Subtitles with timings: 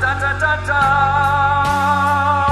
[0.00, 2.47] da da da da.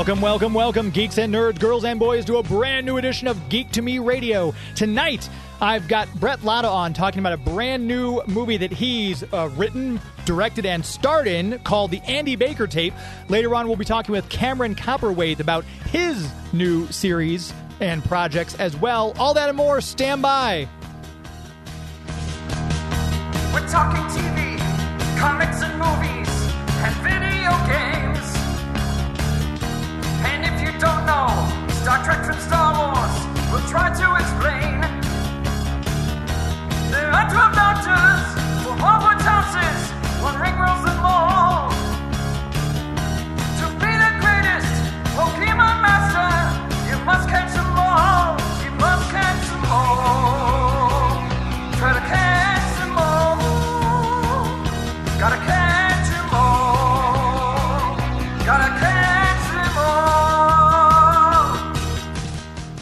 [0.00, 3.50] Welcome, welcome, welcome, geeks and nerds, girls and boys, to a brand new edition of
[3.50, 4.54] Geek to Me Radio.
[4.74, 5.28] Tonight,
[5.60, 10.00] I've got Bret Lada on talking about a brand new movie that he's uh, written,
[10.24, 12.94] directed, and starred in called The Andy Baker Tape.
[13.28, 18.74] Later on, we'll be talking with Cameron Cowperthwaite about his new series and projects as
[18.78, 19.12] well.
[19.18, 19.82] All that and more.
[19.82, 20.66] Stand by.
[23.52, 24.58] We're talking TV,
[25.18, 27.89] comics and movies, and video games.
[31.20, 33.14] You Star Trek from Star Wars,
[33.50, 34.80] we'll try to explain.
[36.90, 38.24] There are 12 doctors
[38.62, 39.80] for Hogwarts houses,
[40.22, 41.70] one ring rules them all.
[43.60, 44.72] To be the greatest
[45.16, 46.30] Pokemon master,
[46.88, 47.69] you must catch them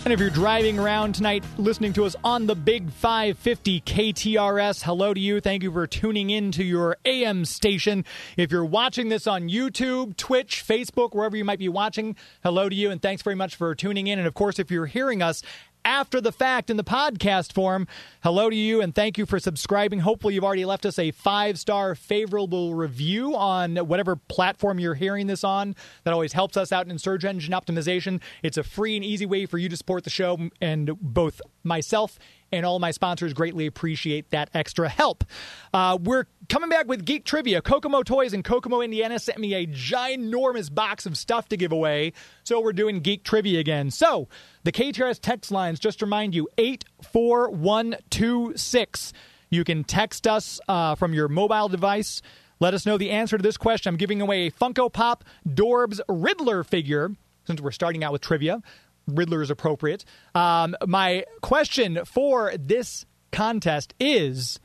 [0.08, 5.12] And if you're driving around tonight listening to us on the Big 550 KTRS, hello
[5.12, 5.38] to you.
[5.38, 8.06] Thank you for tuning in to your AM station.
[8.38, 12.74] If you're watching this on YouTube, Twitch, Facebook, wherever you might be watching, hello to
[12.74, 12.90] you.
[12.90, 14.18] And thanks very much for tuning in.
[14.18, 15.42] And of course, if you're hearing us
[15.88, 17.88] after the fact in the podcast form,
[18.22, 20.00] hello to you and thank you for subscribing.
[20.00, 25.28] Hopefully, you've already left us a five star favorable review on whatever platform you're hearing
[25.28, 25.74] this on.
[26.04, 28.20] That always helps us out in search engine optimization.
[28.42, 32.18] It's a free and easy way for you to support the show, and both myself
[32.52, 35.24] and all my sponsors greatly appreciate that extra help.
[35.72, 37.62] Uh, we're coming back with Geek Trivia.
[37.62, 42.12] Kokomo Toys in Kokomo, Indiana sent me a ginormous box of stuff to give away,
[42.44, 43.90] so we're doing Geek Trivia again.
[43.90, 44.28] So,
[44.64, 49.12] the KTRS text lines, just remind you, 84126.
[49.50, 52.20] You can text us uh, from your mobile device.
[52.60, 53.90] Let us know the answer to this question.
[53.90, 57.10] I'm giving away a Funko Pop Dorbz Riddler figure
[57.46, 58.60] since we're starting out with trivia.
[59.08, 60.04] Riddler is appropriate.
[60.34, 64.60] Um, my question for this contest is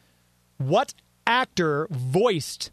[0.58, 0.94] what
[1.26, 2.72] actor voiced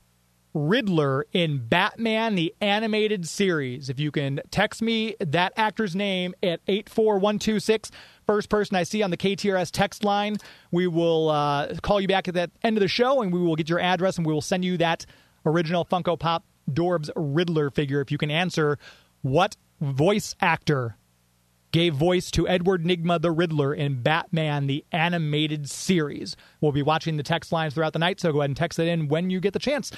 [0.52, 3.88] Riddler in Batman the Animated Series?
[3.88, 7.90] If you can text me that actor's name at 84126,
[8.26, 10.36] first person I see on the KTRS text line,
[10.72, 13.56] we will uh, call you back at the end of the show and we will
[13.56, 15.06] get your address and we will send you that
[15.46, 18.78] original Funko Pop Dorbz Riddler figure if you can answer
[19.22, 20.96] what voice actor
[21.72, 26.36] gave voice to Edward Nygma the Riddler in Batman the Animated Series.
[26.60, 28.88] We'll be watching the text lines throughout the night, so go ahead and text it
[28.88, 29.92] in when you get the chance.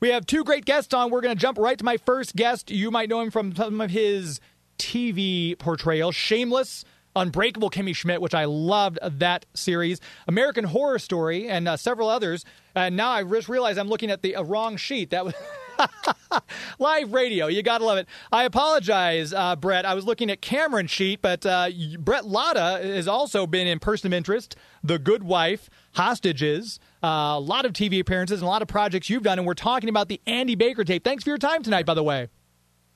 [0.00, 1.10] We have two great guests on.
[1.10, 2.70] We're going to jump right to my first guest.
[2.70, 4.40] You might know him from some of his
[4.78, 11.68] TV portrayals Shameless, Unbreakable Kimmy Schmidt, which I loved that series, American Horror Story, and
[11.68, 12.44] uh, several others.
[12.74, 15.10] And now I just realized I'm looking at the uh, wrong sheet.
[15.10, 15.34] That was.
[16.78, 18.08] Live radio, you gotta love it.
[18.30, 19.84] I apologize, uh, Brett.
[19.84, 24.08] I was looking at Cameron sheet, but uh, Bret Lada has also been in Person
[24.08, 28.62] of Interest, The Good Wife, Hostages, uh, a lot of TV appearances, and a lot
[28.62, 29.38] of projects you've done.
[29.38, 31.04] And we're talking about the Andy Baker tape.
[31.04, 32.28] Thanks for your time tonight, by the way.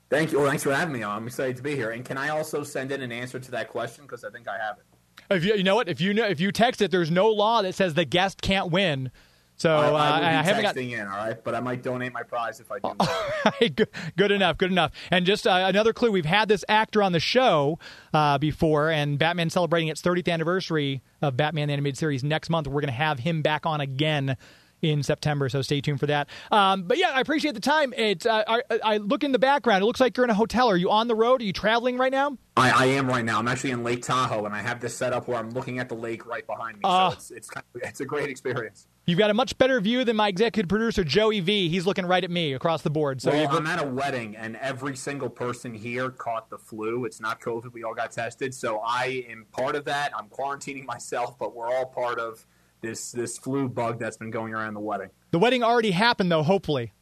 [0.09, 0.39] Thank you.
[0.39, 1.17] Well, thanks for having me on.
[1.17, 1.91] I'm excited to be here.
[1.91, 4.57] And can I also send in an answer to that question because I think I
[4.57, 4.85] have it.
[5.29, 7.63] If you, you know what, if you know, if you text it, there's no law
[7.63, 9.11] that says the guest can't win.
[9.57, 10.75] So I, uh, I will be I haven't got.
[10.75, 11.43] texting in, all right?
[11.43, 13.71] But I might donate my prize if I do.
[13.75, 14.93] good, good enough, good enough.
[15.11, 17.79] And just uh, another clue: we've had this actor on the show
[18.13, 22.67] uh, before, and Batman celebrating its 30th anniversary of Batman the Animated Series next month.
[22.67, 24.37] We're going to have him back on again
[24.83, 26.29] in September, so stay tuned for that.
[26.51, 27.93] Um, but yeah, I appreciate the time.
[27.97, 29.83] It's uh, I, I look in the background.
[29.83, 30.69] It looks like you're in a hotel.
[30.69, 31.41] Are you on the road?
[31.41, 32.37] Are you traveling right now?
[32.59, 33.39] I, I am right now.
[33.39, 35.89] I'm actually in Lake Tahoe, and I have this set up where I'm looking at
[35.89, 36.83] the lake right behind me.
[36.85, 37.11] Ah.
[37.11, 38.87] so it's it's, kind of, it's a great experience.
[39.05, 41.69] You've got a much better view than my executive producer Joey V.
[41.69, 43.21] He's looking right at me across the board.
[43.23, 47.05] So well, you've- I'm at a wedding, and every single person here caught the flu.
[47.05, 47.73] It's not COVID.
[47.73, 50.13] We all got tested, so I am part of that.
[50.17, 52.47] I'm quarantining myself, but we're all part of
[52.83, 55.11] this this flu bug that's been going around the wedding.
[55.31, 56.43] the wedding already happened, though.
[56.43, 56.93] Hopefully,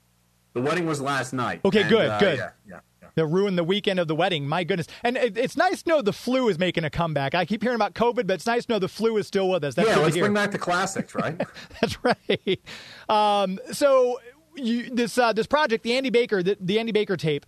[0.55, 1.61] The wedding was last night.
[1.65, 2.39] Okay, and, good, uh, good.
[2.39, 3.09] Yeah, yeah, yeah.
[3.17, 4.47] that ruined the weekend of the wedding.
[4.47, 4.87] My goodness.
[5.03, 7.35] And it, it's nice to know the flu is making a comeback.
[7.35, 9.65] I keep hearing about COVID, but it's nice to know the flu is still with
[9.65, 9.75] us.
[9.75, 11.41] That's yeah, let's bring back the classics, right?
[11.81, 12.61] That's right.
[13.09, 14.21] Um, so
[14.57, 17.45] you, this uh, this project, the Andy Baker, the, the Andy Baker tape,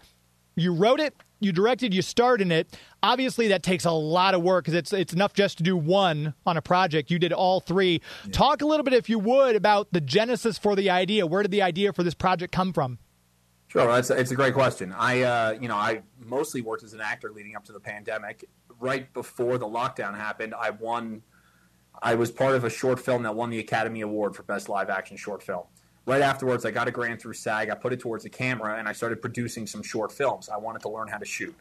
[0.56, 2.78] you wrote it, you directed, you starred in it.
[3.02, 6.34] Obviously, that takes a lot of work because it's it's enough just to do one
[6.46, 7.10] on a project.
[7.10, 8.00] You did all three.
[8.24, 8.32] Yeah.
[8.32, 11.26] Talk a little bit, if you would, about the genesis for the idea.
[11.26, 12.98] Where did the idea for this project come from?
[13.68, 14.92] Sure, that's it's a great question.
[14.96, 18.44] I, uh, you know, I mostly worked as an actor leading up to the pandemic.
[18.78, 21.22] Right before the lockdown happened, I won.
[22.02, 24.90] I was part of a short film that won the Academy Award for Best Live
[24.90, 25.64] Action Short Film
[26.06, 27.68] right afterwards, I got a grant through SAG.
[27.68, 30.48] I put it towards the camera, and I started producing some short films.
[30.48, 31.54] I wanted to learn how to shoot.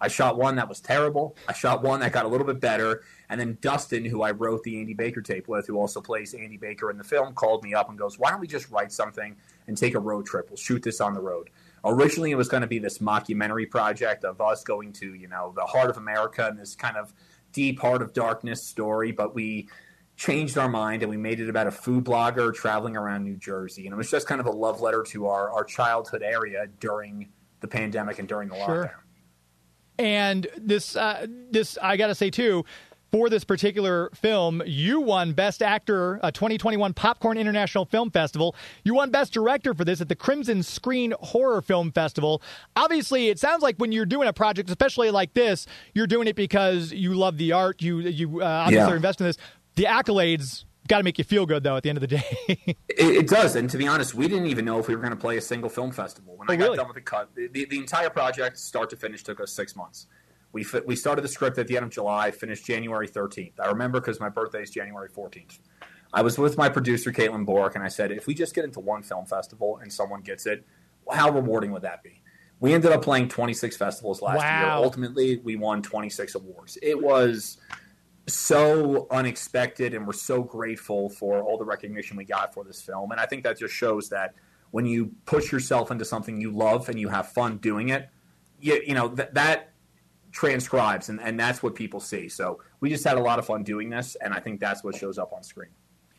[0.00, 1.36] I shot one that was terrible.
[1.48, 3.02] I shot one that got a little bit better.
[3.28, 6.56] And then Dustin, who I wrote the Andy Baker tape with, who also plays Andy
[6.56, 9.36] Baker in the film, called me up and goes, Why don't we just write something
[9.66, 10.48] and take a road trip?
[10.50, 11.50] We'll shoot this on the road.
[11.84, 15.52] Originally, it was going to be this mockumentary project of us going to, you know,
[15.56, 17.12] the heart of America and this kind of
[17.52, 19.10] deep heart of darkness story.
[19.10, 19.68] But we
[20.18, 23.86] changed our mind and we made it about a food blogger traveling around New Jersey.
[23.86, 27.28] And it was just kind of a love letter to our, our childhood area during
[27.60, 28.86] the pandemic and during the sure.
[28.86, 30.04] lockdown.
[30.04, 32.64] And this, uh, this I got to say too,
[33.10, 38.54] for this particular film, you won Best Actor, uh, 2021 Popcorn International Film Festival.
[38.84, 42.42] You won Best Director for this at the Crimson Screen Horror Film Festival.
[42.76, 46.36] Obviously, it sounds like when you're doing a project, especially like this, you're doing it
[46.36, 47.80] because you love the art.
[47.80, 48.96] You you uh, obviously yeah.
[48.96, 49.38] invest in this
[49.78, 52.24] the accolades got to make you feel good though at the end of the day.
[52.88, 55.12] It, it, does and to be honest we didn't even know if we were going
[55.12, 56.36] to play a single film festival.
[56.36, 56.76] When oh, i got really?
[56.78, 59.76] done with the cut the, the, the, entire project start to finish took us six
[59.76, 60.08] months.
[60.50, 64.00] We, we started the script at the end of july finished january 13th i remember
[64.00, 65.58] because my birthday is january 14th
[66.12, 68.80] i was with my producer caitlin bork and i said if we just get into
[68.80, 70.64] one film festival and someone gets it
[71.10, 72.22] how rewarding would that be?
[72.60, 74.60] We ended up playing 26 festivals last wow.
[74.60, 76.76] year ultimately we won 26 awards.
[76.82, 77.58] It was
[78.28, 83.10] so unexpected and we're so grateful for all the recognition we got for this film.
[83.12, 84.34] And i think that just shows that
[84.70, 88.08] when you push yourself into something you love and you have fun doing it
[88.60, 89.72] you, you know th- that
[90.30, 92.28] transcribes and, and that's what people see.
[92.28, 94.94] So we just had a lot of fun doing this and i think that's what
[94.94, 95.70] shows up on screen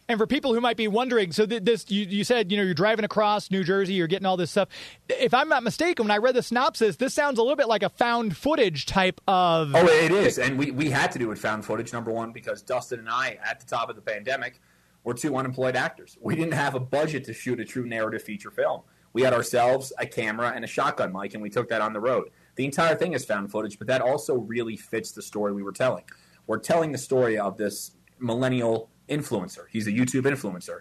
[0.10, 2.74] and for people who might be wondering, so this you, you said you know you're
[2.74, 4.68] driving across New Jersey, you're getting all this stuff.
[5.08, 7.84] If I'm not mistaken, when I read the synopsis, this sounds a little bit like
[7.84, 9.76] a found footage type of.
[9.76, 11.94] Oh, it is, and we we had to do it found footage.
[11.94, 14.60] Number one, because Dustin and I, at the top of the pandemic,
[15.04, 16.18] were two unemployed actors.
[16.20, 18.82] We didn't have a budget to shoot a true narrative feature film.
[19.14, 22.00] We had ourselves a camera and a shotgun mic, and we took that on the
[22.00, 22.32] road.
[22.56, 25.72] The entire thing is found footage, but that also really fits the story we were
[25.72, 26.04] telling.
[26.48, 29.66] We're telling the story of this millennial influencer.
[29.70, 30.80] He's a YouTube influencer.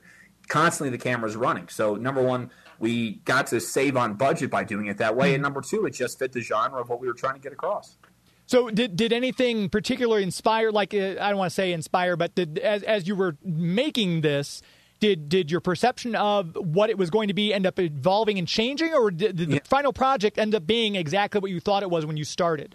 [0.48, 1.68] Constantly the camera's running.
[1.68, 5.42] So number one, we got to save on budget by doing it that way, and
[5.42, 7.98] number two, it just fit the genre of what we were trying to get across.
[8.46, 10.70] So did did anything particularly inspire?
[10.70, 14.22] Like uh, I don't want to say inspire, but did, as as you were making
[14.22, 14.62] this,
[15.00, 18.48] did did your perception of what it was going to be end up evolving and
[18.48, 19.60] changing, or did, did the yeah.
[19.64, 22.74] final project end up being exactly what you thought it was when you started?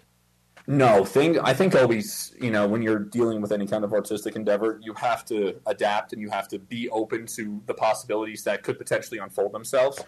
[0.66, 4.34] No, thing I think always, you know, when you're dealing with any kind of artistic
[4.34, 8.62] endeavor, you have to adapt and you have to be open to the possibilities that
[8.62, 10.02] could potentially unfold themselves.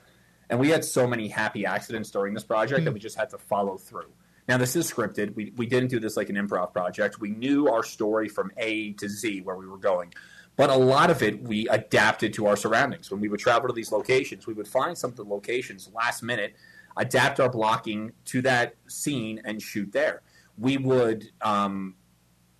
[0.48, 2.84] And we had so many happy accidents during this project mm.
[2.84, 4.10] that we just had to follow through.
[4.48, 5.34] Now, this is scripted.
[5.34, 7.20] We, we didn't do this like an improv project.
[7.20, 10.14] We knew our story from A to Z where we were going.
[10.54, 13.10] But a lot of it we adapted to our surroundings.
[13.10, 16.22] When we would travel to these locations, we would find some of the locations last
[16.22, 16.54] minute,
[16.96, 20.22] adapt our blocking to that scene, and shoot there
[20.58, 21.94] we would um,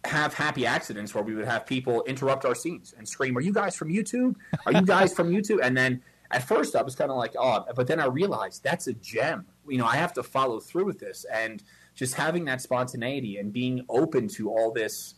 [0.04, 3.52] have happy accidents where we would have people interrupt our scenes and scream, "Are you
[3.52, 4.37] guys from YouTube?
[4.64, 7.65] Are you guys from YouTube?" And then at first I was kind of like, "Oh,"
[7.74, 9.46] but then I realized that's a gem.
[9.69, 11.62] You know, I have to follow through with this, and
[11.94, 15.15] just having that spontaneity and being open to all this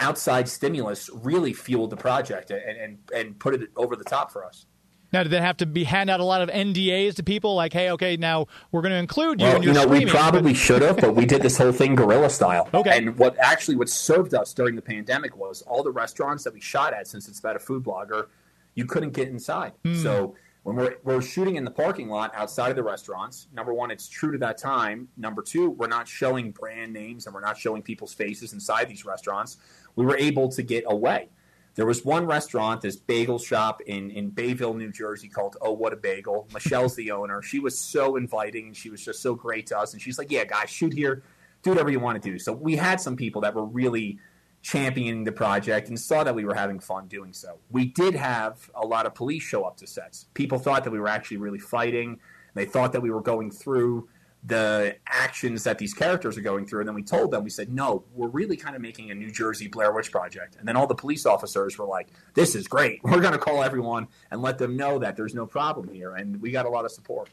[0.00, 4.44] outside stimulus really fueled the project and and, and put it over the top for
[4.44, 4.66] us.
[5.12, 7.72] Now, did they have to be hand out a lot of NDAs to people like,
[7.72, 9.46] hey, okay, now we're going to include you?
[9.46, 10.56] Well, you know, we probably but...
[10.56, 12.68] should have, but we did this whole thing guerrilla style.
[12.72, 12.96] Okay.
[12.96, 16.60] And what actually what served us during the pandemic was all the restaurants that we
[16.60, 18.28] shot at, since it's about a food blogger,
[18.74, 19.72] you couldn't get inside.
[19.84, 20.02] Mm.
[20.02, 23.90] So when we're, we're shooting in the parking lot outside of the restaurants, number one,
[23.90, 25.08] it's true to that time.
[25.16, 29.04] Number two, we're not showing brand names and we're not showing people's faces inside these
[29.04, 29.58] restaurants.
[29.96, 31.28] We were able to get away.
[31.74, 35.92] There was one restaurant, this bagel shop in, in Bayville, New Jersey called Oh What
[35.92, 36.46] a Bagel.
[36.52, 37.40] Michelle's the owner.
[37.40, 39.92] She was so inviting and she was just so great to us.
[39.92, 41.22] And she's like, Yeah, guys, shoot here,
[41.62, 42.38] do whatever you want to do.
[42.38, 44.18] So we had some people that were really
[44.60, 47.58] championing the project and saw that we were having fun doing so.
[47.70, 50.26] We did have a lot of police show up to sets.
[50.34, 52.20] People thought that we were actually really fighting.
[52.54, 54.08] They thought that we were going through
[54.44, 56.80] the actions that these characters are going through.
[56.80, 59.30] And then we told them, we said, no, we're really kind of making a New
[59.30, 60.56] Jersey Blair Witch Project.
[60.58, 63.00] And then all the police officers were like, this is great.
[63.04, 66.14] We're going to call everyone and let them know that there's no problem here.
[66.14, 67.30] And we got a lot of support.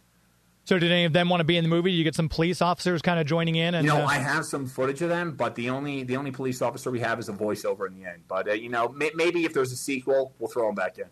[0.65, 1.89] So did any of them want to be in the movie?
[1.89, 3.73] Did you get some police officers kind of joining in?
[3.73, 6.29] And You know, uh, I have some footage of them, but the only the only
[6.29, 8.21] police officer we have is a voiceover in the end.
[8.27, 11.05] But uh, you know, may, maybe if there's a sequel, we'll throw them back in.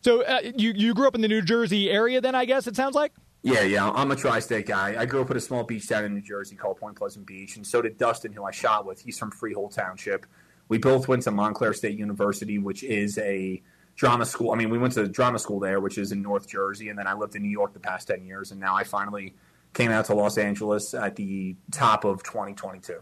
[0.00, 2.74] so uh, you you grew up in the New Jersey area, then I guess it
[2.74, 3.12] sounds like.
[3.44, 4.96] Yeah, yeah, I'm a tri-state guy.
[4.98, 7.56] I grew up at a small beach town in New Jersey called Point Pleasant Beach,
[7.56, 9.02] and so did Dustin, who I shot with.
[9.02, 10.24] He's from Freehold Township.
[10.68, 13.62] We both went to Montclair State University, which is a
[13.96, 14.52] drama school.
[14.52, 17.06] I mean, we went to drama school there, which is in North Jersey, and then
[17.06, 19.34] I lived in New York the past ten years, and now I finally
[19.74, 22.98] came out to Los Angeles at the top of 2022.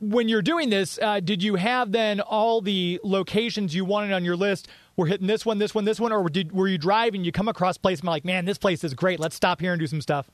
[0.00, 4.24] When you're doing this, uh, did you have then all the locations you wanted on
[4.24, 4.68] your list?
[4.98, 7.22] We're hitting this one, this one, this one, or did, were you driving?
[7.22, 9.20] You come across place and like, man, this place is great.
[9.20, 10.28] Let's stop here and do some stuff.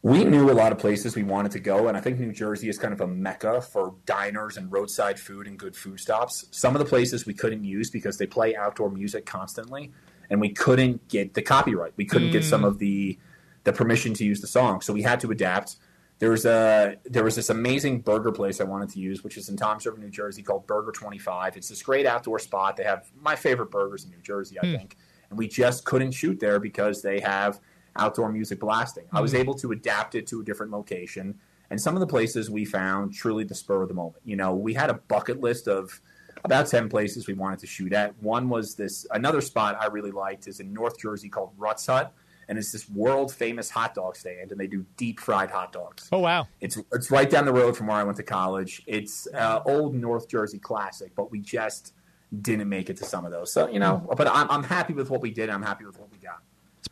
[0.00, 2.70] we knew a lot of places we wanted to go, and I think New Jersey
[2.70, 6.46] is kind of a mecca for diners and roadside food and good food stops.
[6.50, 9.92] Some of the places we couldn't use because they play outdoor music constantly,
[10.30, 11.92] and we couldn't get the copyright.
[11.96, 12.68] We couldn't get some mm.
[12.68, 13.18] of the
[13.64, 15.76] the permission to use the song, so we had to adapt.
[16.20, 19.48] There was a there was this amazing burger place I wanted to use, which is
[19.48, 21.56] in Toms River, New Jersey, called Burger Twenty Five.
[21.56, 22.76] It's this great outdoor spot.
[22.76, 24.76] They have my favorite burgers in New Jersey, I hmm.
[24.76, 24.96] think,
[25.30, 27.58] and we just couldn't shoot there because they have
[27.96, 29.04] outdoor music blasting.
[29.12, 29.38] I was hmm.
[29.38, 33.14] able to adapt it to a different location, and some of the places we found
[33.14, 34.22] truly the spur of the moment.
[34.26, 36.02] You know, we had a bucket list of
[36.44, 38.14] about 10 places we wanted to shoot at.
[38.22, 42.14] One was this, another spot I really liked is in North Jersey called Rutt's Hut,
[42.50, 46.08] and it's this world famous hot dog stand, and they do deep fried hot dogs.
[46.10, 46.48] Oh, wow.
[46.60, 48.82] It's it's right down the road from where I went to college.
[48.88, 51.94] It's uh, old North Jersey classic, but we just
[52.42, 53.52] didn't make it to some of those.
[53.52, 55.44] So you know, but I'm, I'm happy with what we did.
[55.44, 56.42] And I'm happy with what we got.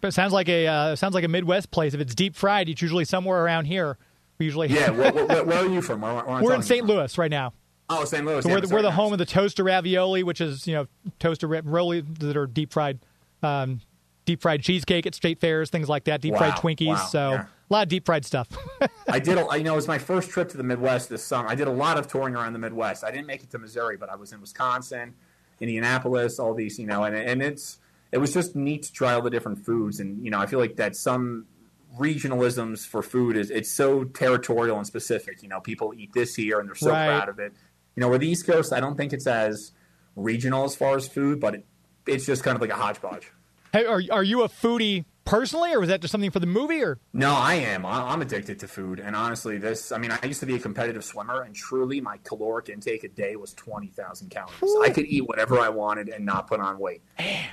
[0.00, 1.93] It sounds like a uh, sounds like a Midwest place.
[1.93, 3.99] If it's deep fried, it's usually somewhere around here.
[4.38, 6.03] We usually Yeah, where, where, where are you from?
[6.03, 6.87] Where, we're in St.
[6.87, 7.53] Louis right now.
[7.91, 8.25] Oh, St.
[8.25, 8.43] Louis.
[8.43, 8.97] So yeah, we're the, sorry, we're the nice.
[8.97, 10.87] home of the toaster ravioli, which is you know
[11.19, 13.00] toaster ravioli that are deep fried,
[13.43, 13.81] um,
[14.29, 16.21] deep fried cheesecake at state fairs, things like that.
[16.21, 16.89] Deep fried Twinkies.
[16.89, 17.45] wow, so yeah.
[17.71, 18.47] a lot of deep fried stuff.
[19.09, 19.39] I did.
[19.39, 21.49] A, I know it was my first trip to the Midwest this summer.
[21.49, 23.05] I did a lot of touring around the Midwest.
[23.05, 25.15] I didn't make it to Missouri, but I was in Wisconsin,
[25.61, 27.79] Indianapolis, all these, you know, and and it's
[28.13, 30.59] it was just neat to try all the different foods, and you know, I feel
[30.59, 31.47] like that some
[31.99, 35.43] regionalisms for food is it's so territorial and specific.
[35.43, 37.07] You know, people eat this here and they're so Right.
[37.07, 37.55] proud of it.
[37.97, 39.73] You know, where the East Coast, I don't think it's as
[40.17, 41.67] regional as far as food, but it,
[42.07, 43.33] it's just kind of like a hodgepodge.
[43.73, 46.83] Hey, are are you a foodie personally, or was that just something for the movie?
[46.83, 47.85] Or No, I am.
[47.85, 49.93] I'm addicted to food, and honestly, this.
[49.93, 53.09] I mean, I used to be a competitive swimmer, and truly, my caloric intake a
[53.09, 54.75] day was twenty thousand calories.
[54.83, 57.03] I could eat whatever I wanted and not put on weight.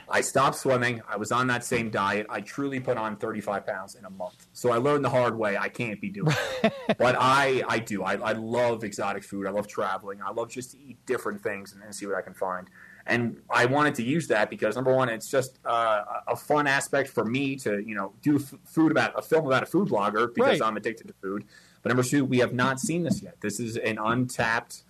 [0.09, 1.01] I stopped swimming.
[1.07, 2.27] I was on that same diet.
[2.29, 4.47] I truly put on thirty five pounds in a month.
[4.53, 5.57] So I learned the hard way.
[5.57, 6.73] I can't be doing, it.
[6.97, 8.03] but I, I do.
[8.03, 9.47] I, I love exotic food.
[9.47, 10.21] I love traveling.
[10.21, 12.67] I love just to eat different things and, and see what I can find.
[13.07, 17.09] And I wanted to use that because number one, it's just uh, a fun aspect
[17.09, 20.33] for me to you know do f- food about a film about a food blogger
[20.33, 20.67] because Right.
[20.67, 21.45] I'm addicted to food.
[21.83, 23.39] But number two, we have not seen this yet.
[23.41, 24.83] This is an untapped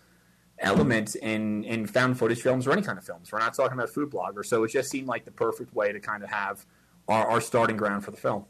[0.60, 3.32] element in in found footage films or any kind of films.
[3.32, 6.00] We're not talking about food bloggers, so it just seemed like the perfect way to
[6.00, 6.66] kind of have
[7.08, 8.46] our, our starting ground for the film.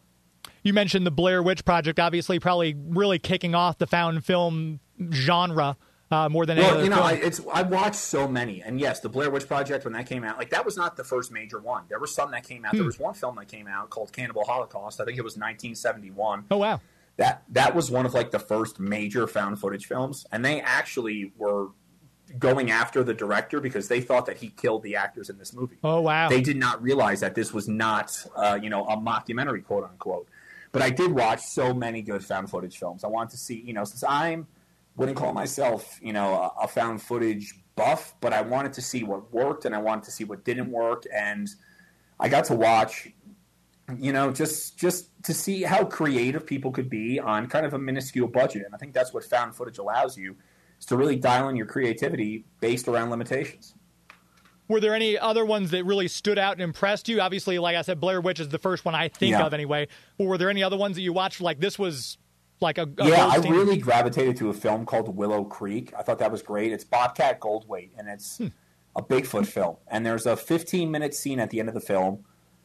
[0.62, 4.80] you mentioned the Blair Witch Project, obviously, probably really kicking off the found film
[5.12, 5.76] genre
[6.16, 7.08] uh, more than Well, you know, film.
[7.08, 10.24] I, it's I watched so many, and yes, the Blair Witch Project when that came
[10.24, 11.84] out, like that was not the first major one.
[11.90, 12.72] There were some that came out.
[12.72, 12.78] Hmm.
[12.78, 15.02] There was one film that came out called Cannibal Holocaust.
[15.02, 16.46] I think it was 1971.
[16.52, 16.82] oh wow.
[17.18, 21.32] That that was one of like the first major found footage films, and they actually
[21.38, 21.70] were
[22.40, 25.78] going after the director because they thought that he killed the actors in this movie.
[25.84, 26.30] Oh wow.
[26.30, 30.28] They did not realize that this was not, uh, you know, a mockumentary, quote unquote.
[30.72, 33.04] But I did watch so many good found footage films.
[33.04, 34.48] I wanted to see, you know, since I'm
[34.98, 39.34] wouldn't call myself, you know, a, found footage buff, but I wanted to see what
[39.34, 41.50] worked and I wanted to see what didn't work, and
[42.20, 43.10] I got to watch,
[44.00, 47.80] you know, just just to see how creative people could be on kind of a
[47.80, 50.36] minuscule budget, and I think that's what found footage allows you,
[50.80, 53.74] is to really dial in your creativity based around limitations.
[54.68, 57.22] Were there any other ones that really stood out and impressed you?
[57.22, 59.46] Obviously, like I said, Blair Witch is the first one I think Yeah.
[59.46, 59.88] of anyway.
[60.18, 62.18] Or were there any other ones that you watched like this was
[62.62, 65.94] like a, a yeah, I really gravitated to a film called Willow Creek.
[65.98, 66.72] I thought that was great.
[66.72, 68.40] It's Bobcat Goldthwait, and it's
[68.96, 69.78] a Bigfoot film.
[69.88, 72.24] And there's a 15 minute scene at the end of the film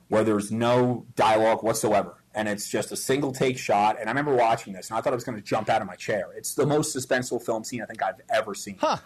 [0.09, 3.97] where there's no dialogue whatsoever, and it's just a single take shot.
[3.99, 5.89] And I remember watching this, and I thought I was going to jump out of
[5.89, 6.31] my chair.
[6.37, 8.77] It's the most suspenseful film scene I think I've ever seen.
[8.81, 8.99] Huh.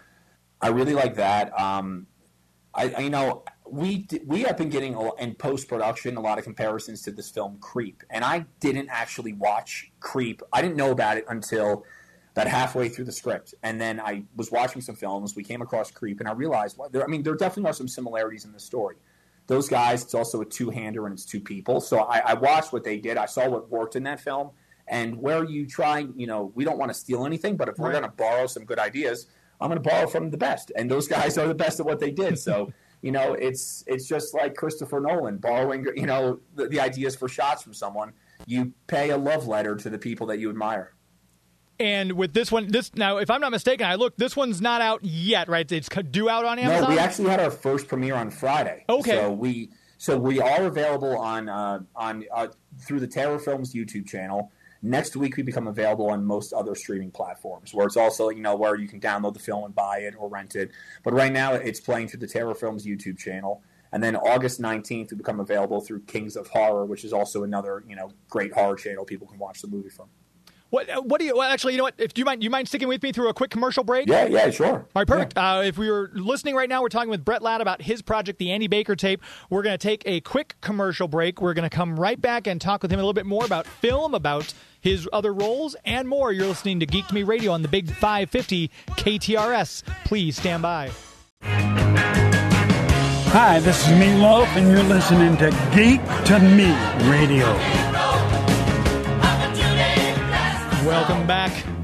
[0.60, 1.58] I really like that.
[1.58, 2.06] Um,
[2.74, 6.44] I, I you know we we have been getting in post production a lot of
[6.44, 10.42] comparisons to this film Creep, and I didn't actually watch Creep.
[10.52, 11.85] I didn't know about it until
[12.33, 15.35] about halfway through the script, and then I was watching some films.
[15.37, 17.88] We came across Creep, and I realized, well, there, I mean, there definitely are some
[17.88, 18.97] similarities in the story.
[19.47, 21.80] Those guys, it's also a two hander and it's two people.
[21.80, 23.18] So I, I watched what they did.
[23.18, 24.50] I saw what worked in that film,
[24.87, 27.88] And where you try, you know, we don't want to steal anything, but if we're
[27.88, 28.00] Right.
[28.00, 29.26] going to borrow some good ideas,
[29.61, 30.73] I'm going to borrow from the best.
[30.76, 32.38] And those guys are the best at what they did.
[32.38, 32.73] So,
[33.04, 37.28] you know, it's it's just like Christopher Nolan borrowing, you know, the, the ideas for
[37.28, 38.14] shots from someone.
[38.46, 40.94] You pay a love letter to the people that you admire.
[41.78, 44.80] And with this one, this now, if I'm not mistaken, I look, this one's not
[44.80, 45.70] out yet, right?
[45.70, 46.84] It's due out on Amazon.
[46.84, 48.87] No, we actually had our first premiere on Friday.
[48.88, 49.11] Okay.
[49.11, 49.68] So we
[49.99, 52.49] so we are available on uh, on uh,
[52.87, 54.50] through the Terror Films YouTube channel.
[54.84, 58.54] Next week we become available on most other streaming platforms, where it's also you know
[58.54, 60.70] where you can download the film and buy it or rent it.
[61.02, 63.62] But right now it's playing through the Terror Films YouTube channel.
[63.92, 67.82] And then August 19th, we become available through Kings of Horror, which is also another,
[67.88, 70.08] you know, great horror channel people can watch the movie from.
[70.70, 70.90] What?
[70.90, 71.36] uh, What do you?
[71.36, 71.94] Well, actually, you know what?
[71.98, 74.08] If do you mind, you mind sticking with me through a quick commercial break?
[74.08, 74.66] Yeah, yeah, sure.
[74.66, 75.38] All right, perfect.
[75.38, 78.40] Uh, if we were listening right now, we're talking with Brett Ladd about his project,
[78.40, 79.22] the Andy Baker tape.
[79.48, 81.40] We're going to take a quick commercial break.
[81.40, 83.64] We're going to come right back and talk with him a little bit more about
[83.68, 84.52] film, about
[84.84, 86.30] his other roles, and more.
[86.30, 89.82] You're listening to Geek to Me Radio on the Big 550 KTRS.
[90.04, 90.90] Please stand by.
[93.32, 96.70] Hi, this is Meatloaf, and you're listening to Geek to Me
[97.10, 97.46] Radio.
[100.86, 101.83] Welcome back.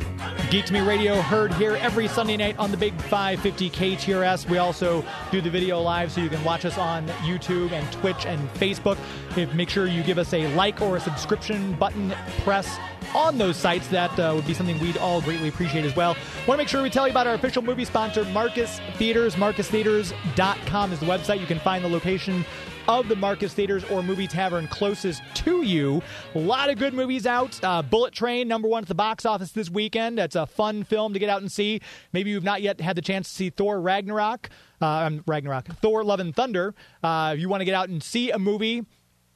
[0.51, 4.51] Geek to Me Radio heard here every Sunday night on the Big 550 KTRS.
[4.51, 8.27] We also do the video live so you can watch us on YouTube and Twitch
[8.27, 8.99] and Facebook.
[9.37, 12.81] If, make sure you give us a like or a subscription button press
[13.15, 13.89] on those sites.
[13.89, 16.17] That uh, would be something we'd all greatly appreciate as well.
[16.47, 19.35] Want to make sure we tell you about our official movie sponsor, Marcus Theaters.
[19.37, 21.41] MarcusTheaters.com is the website.
[21.41, 22.45] You can find the location
[22.89, 26.03] of the Marcus Theaters or Movie Tavern closest to you.
[26.35, 27.63] A lot of good movies out.
[27.63, 30.19] Uh, Bullet Train, number one at the box office this weekend.
[30.19, 31.81] That's a fun film to get out and see.
[32.13, 34.51] Maybe you've not yet had the chance to see Thor Ragnarok.
[34.83, 35.67] Uh, um, Ragnarok.
[35.81, 36.75] Thor Love and Thunder.
[37.03, 38.85] Uh, if you want to get out and see a movie,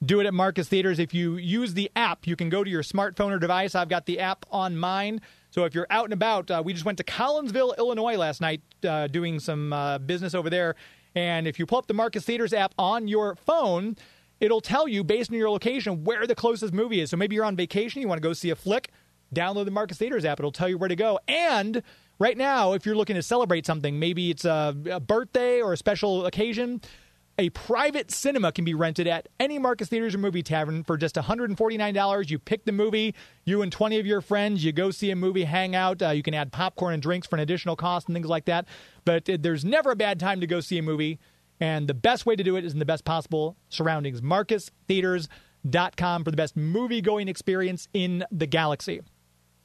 [0.05, 0.99] do it at Marcus Theaters.
[0.99, 3.75] If you use the app, you can go to your smartphone or device.
[3.75, 5.21] I've got the app on mine.
[5.51, 8.61] So if you're out and about, uh, we just went to Collinsville, Illinois last night
[8.87, 10.75] uh, doing some uh, business over there.
[11.15, 13.97] And if you pull up the Marcus Theaters app on your phone,
[14.41, 17.11] it'll tell you based on your location where the closest movie is.
[17.11, 18.91] So maybe you're on vacation, you want to go see a flick,
[19.35, 20.41] download the Marcus Theaters app.
[20.41, 21.21] It'll tell you where to go.
[21.29, 21.83] And
[22.19, 25.77] right now, if you're looking to celebrate something, maybe it's a, a birthday or a
[25.77, 26.81] special occasion,
[27.39, 31.17] a private cinema can be rented at any Marcus Theaters or Movie Tavern for just
[31.17, 32.31] $149.
[32.31, 35.45] You pick the movie, you and 20 of your friends, you go see a movie,
[35.45, 36.01] hang out.
[36.01, 38.67] Uh, you can add popcorn and drinks for an additional cost and things like that.
[39.05, 41.19] But uh, there's never a bad time to go see a movie.
[41.61, 44.21] And the best way to do it is in the best possible surroundings.
[44.21, 49.01] MarcusTheaters.com for the best movie going experience in the galaxy.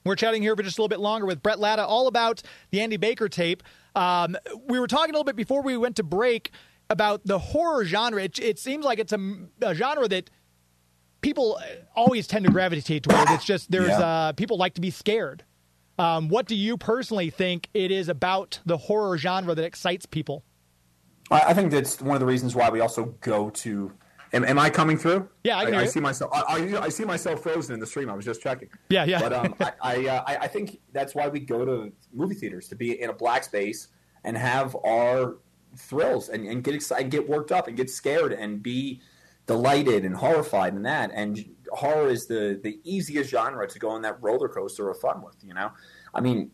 [0.06, 2.82] We're chatting here for just a little bit longer with Bret Lada, all about the
[2.82, 3.64] Andy Baker tape.
[3.96, 6.52] Um, we were talking a little bit before we went to break
[6.90, 8.24] about the horror genre.
[8.24, 10.30] It, it seems like it's a, a genre that
[11.22, 11.60] people
[11.96, 13.32] always tend to gravitate towards.
[13.32, 14.00] It's just there's Yeah.
[14.00, 15.44] uh, people like to be scared.
[15.98, 20.44] Um, what do you personally think it is about the horror genre that excites people?
[21.30, 23.92] I I think that's one of the reasons why we also go to.
[24.32, 25.28] Am, am I coming through?
[25.44, 25.88] Yeah, I I, you.
[25.88, 26.32] see myself.
[26.34, 26.42] I,
[26.76, 28.10] I, I see myself frozen in the stream.
[28.12, 28.70] I was just checking.
[28.90, 29.20] Yeah, yeah.
[29.20, 32.68] But um, I I, uh, I I think that's why we go to movie theaters
[32.70, 33.88] to be in a black space
[34.24, 35.38] and have our
[35.76, 39.02] thrills and, and get excited, get worked up, and get scared and be
[39.46, 41.12] delighted and horrified in that.
[41.14, 45.22] And horror is the the easiest genre to go on that roller coaster of fun
[45.22, 45.38] with.
[45.44, 45.72] You know,
[46.14, 46.52] I mean,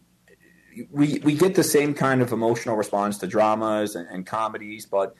[0.91, 5.15] we we get the same kind of emotional response to dramas and, and comedies, but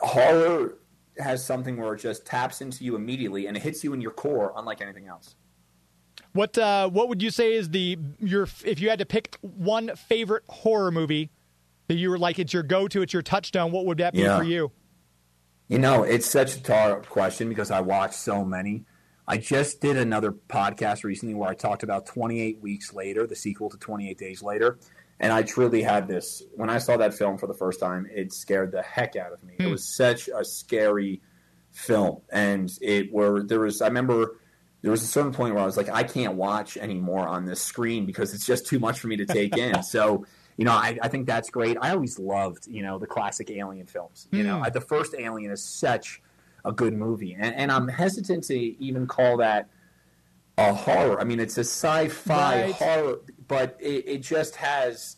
[0.00, 0.78] horror
[1.18, 4.12] has something where it just taps into you immediately and it hits you in your
[4.12, 5.34] core, unlike anything else.
[6.32, 9.94] What uh, what would you say is the your if you had to pick one
[9.96, 11.30] favorite horror movie
[11.90, 13.72] that you were like it's your go to, it's your touchdown?
[13.72, 14.38] What would that be Yeah.
[14.38, 14.70] for you?
[15.66, 18.84] You know, it's such a hard question because I watch so many.
[19.26, 23.70] I just did another podcast recently where I talked about 28 Weeks Later, the sequel
[23.70, 24.78] to 28 Days Later.
[25.18, 26.44] And I truly had this.
[26.54, 29.42] When I saw that film for the first time, it scared the heck out of
[29.42, 29.54] me.
[29.58, 29.72] It hmm.
[29.72, 31.20] was such a scary
[31.72, 32.20] film.
[32.30, 34.38] And it were, there was, I remember
[34.82, 37.60] there was a certain point where I was like, I can't watch anymore on this
[37.60, 39.82] screen because it's just too much for me to take in.
[39.82, 40.24] So,
[40.60, 41.78] you know, I, I think that's great.
[41.80, 44.28] I always loved, you know, the classic Alien films.
[44.30, 46.20] You know, I, the first Alien is such
[46.66, 49.70] a good movie, and, and I'm hesitant to even call that
[50.58, 51.18] a horror.
[51.18, 52.74] I mean, it's a sci-fi Right.
[52.74, 55.16] horror, but it, it just has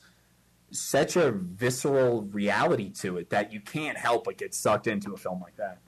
[0.70, 5.16] such a visceral reality to it that you can't help but get sucked into a
[5.16, 5.78] film like that.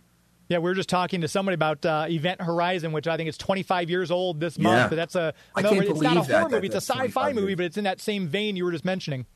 [0.48, 3.38] Yeah, we were just talking to somebody about uh, Event Horizon, which I think is
[3.38, 4.76] 25 years old this month.
[4.76, 4.88] Yeah.
[4.88, 7.46] But that's a I no, it's not a horror that movie; it's a sci-fi movie,
[7.46, 7.56] years.
[7.56, 9.26] but it's in that same vein you were just mentioning.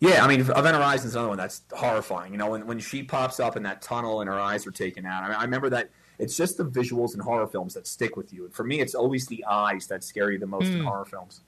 [0.00, 2.32] Yeah, I mean, Event Horizon's another one that's horrifying.
[2.32, 5.04] You know, when, when she pops up in that tunnel and her eyes are taken
[5.04, 5.24] out.
[5.24, 8.32] I, mean, I remember that it's just the visuals in horror films that stick with
[8.32, 8.44] you.
[8.44, 10.84] And for me, it's always the eyes that scare you the most in hmm.
[10.84, 11.40] horror films.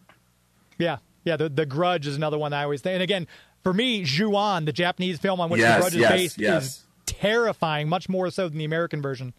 [0.78, 1.36] Yeah, yeah.
[1.36, 2.94] The the Grudge is another one that I always think.
[2.94, 3.26] And again,
[3.62, 6.64] for me, Ju-On, the Japanese film on which Yes, the Grudge yes, is based, yes.
[6.64, 9.34] is terrifying, much more so than the American version.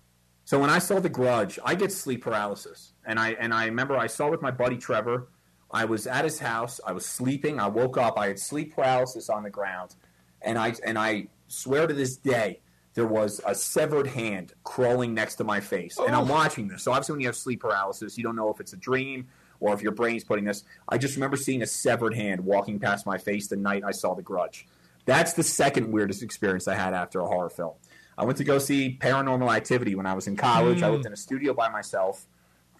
[0.45, 3.97] So when I saw The Grudge, I get sleep paralysis, and I and I remember
[3.97, 5.27] I saw with my buddy Trevor.
[5.73, 6.79] I was at his house.
[6.85, 7.59] I was sleeping.
[7.59, 8.17] I woke up.
[8.17, 9.95] I had sleep paralysis on the ground,
[10.41, 12.59] and I and I swear to this day
[12.93, 16.33] there was a severed hand crawling next to my face, and I'm oh.
[16.33, 16.83] watching this.
[16.83, 19.27] So obviously, when you have sleep paralysis, you don't know if it's a dream
[19.61, 20.63] or if your brain's putting this.
[20.89, 24.13] I just remember seeing a severed hand walking past my face the night I saw
[24.15, 24.67] The Grudge.
[25.05, 27.73] That's the second weirdest experience I had after a horror film.
[28.17, 30.81] I went to go see Paranormal Activity when I was in college.
[30.83, 30.93] I hmm.
[30.93, 32.25] lived in a studio by myself.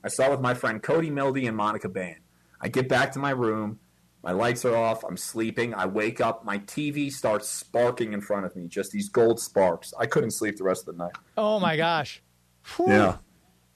[0.03, 2.17] I saw it with my friend Cody Mildy and Monica Ban.
[2.61, 3.79] I get back to my room.
[4.23, 5.03] My lights are off.
[5.03, 5.73] I'm sleeping.
[5.73, 6.45] I wake up.
[6.45, 9.93] My TV starts sparking in front of me, just these gold sparks.
[9.97, 11.15] I couldn't sleep the rest of the night.
[11.37, 12.21] Oh my gosh.
[12.75, 13.17] Whew.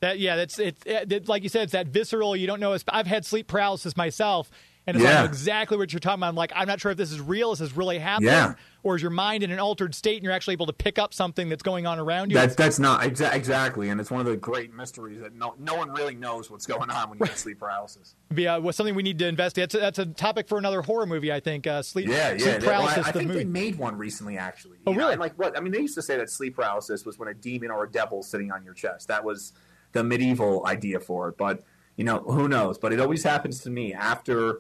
[0.01, 2.35] That yeah, that's it's it, like you said, it's that visceral.
[2.35, 2.77] You don't know.
[2.89, 4.51] I've had sleep paralysis myself,
[4.87, 5.21] and it's Yeah.
[5.21, 6.29] like exactly what you're talking about.
[6.29, 7.51] I'm like, I'm not sure if this is real.
[7.51, 8.29] this Is really happening?
[8.29, 8.53] Yeah.
[8.83, 11.11] Or is your mind in an altered state and you're actually able to pick up
[11.11, 12.35] something that's going on around you?
[12.35, 15.73] That's that's not exa- exactly, and it's one of the great mysteries that no no
[15.75, 18.15] one really knows what's going on when you get sleep paralysis.
[18.35, 19.71] Yeah, was something we need to investigate.
[19.71, 21.65] That's a, that's a topic for another horror movie, I think.
[21.65, 22.37] Uh, sleep, Yeah, yeah.
[22.37, 23.05] sleep They- well, paralysis.
[23.05, 24.77] I, I think they made one recently, actually.
[24.85, 25.15] Oh, You really?
[25.15, 25.57] like what?
[25.57, 27.89] I mean, they used to say that sleep paralysis was when a demon or a
[27.91, 29.07] devil sitting on your chest.
[29.07, 29.53] That was
[29.93, 31.37] the medieval idea for it.
[31.37, 31.63] But
[31.95, 32.77] you know, who knows?
[32.77, 34.59] But it always happens to me after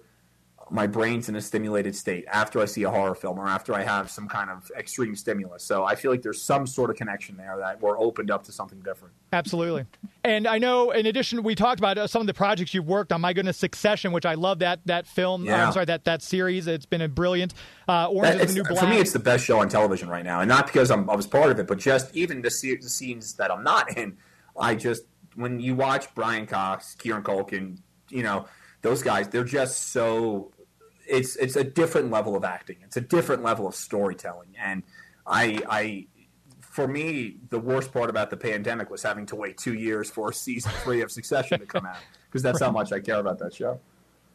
[0.71, 3.83] my brain's in a stimulated state, after I see a horror film, or after I
[3.83, 5.63] have some kind of extreme stimulus.
[5.63, 8.51] So I feel like there's some sort of connection there that we're opened up to
[8.51, 9.13] something different.
[9.31, 9.85] Absolutely.
[10.23, 13.11] And I know, in addition, we talked about uh, some of the projects you've worked
[13.11, 13.21] on.
[13.21, 15.43] My goodness, Succession, which I love that that film.
[15.43, 15.67] uh, Yeah.
[15.67, 16.65] I'm sorry, that that series.
[16.67, 17.53] It's been a brilliant.
[17.87, 18.79] Uh, Orange is the New Black.
[18.79, 21.15] for me, it's the best show on television right now, and not because I'm, I
[21.15, 24.17] was part of it, but just even the, se- the scenes that I'm not in.
[24.59, 25.03] I just
[25.35, 27.77] when you watch Brian Cox, Kieran Culkin,
[28.09, 28.47] you know
[28.81, 30.51] those guys, they're just so.
[31.07, 32.77] It's it's a different level of acting.
[32.83, 34.83] It's a different level of storytelling, and
[35.25, 36.07] I I.
[36.59, 40.33] For me, the worst part about the pandemic was having to wait two years for
[40.33, 43.53] season three of Succession to come out because that's how much I care about that
[43.53, 43.79] show.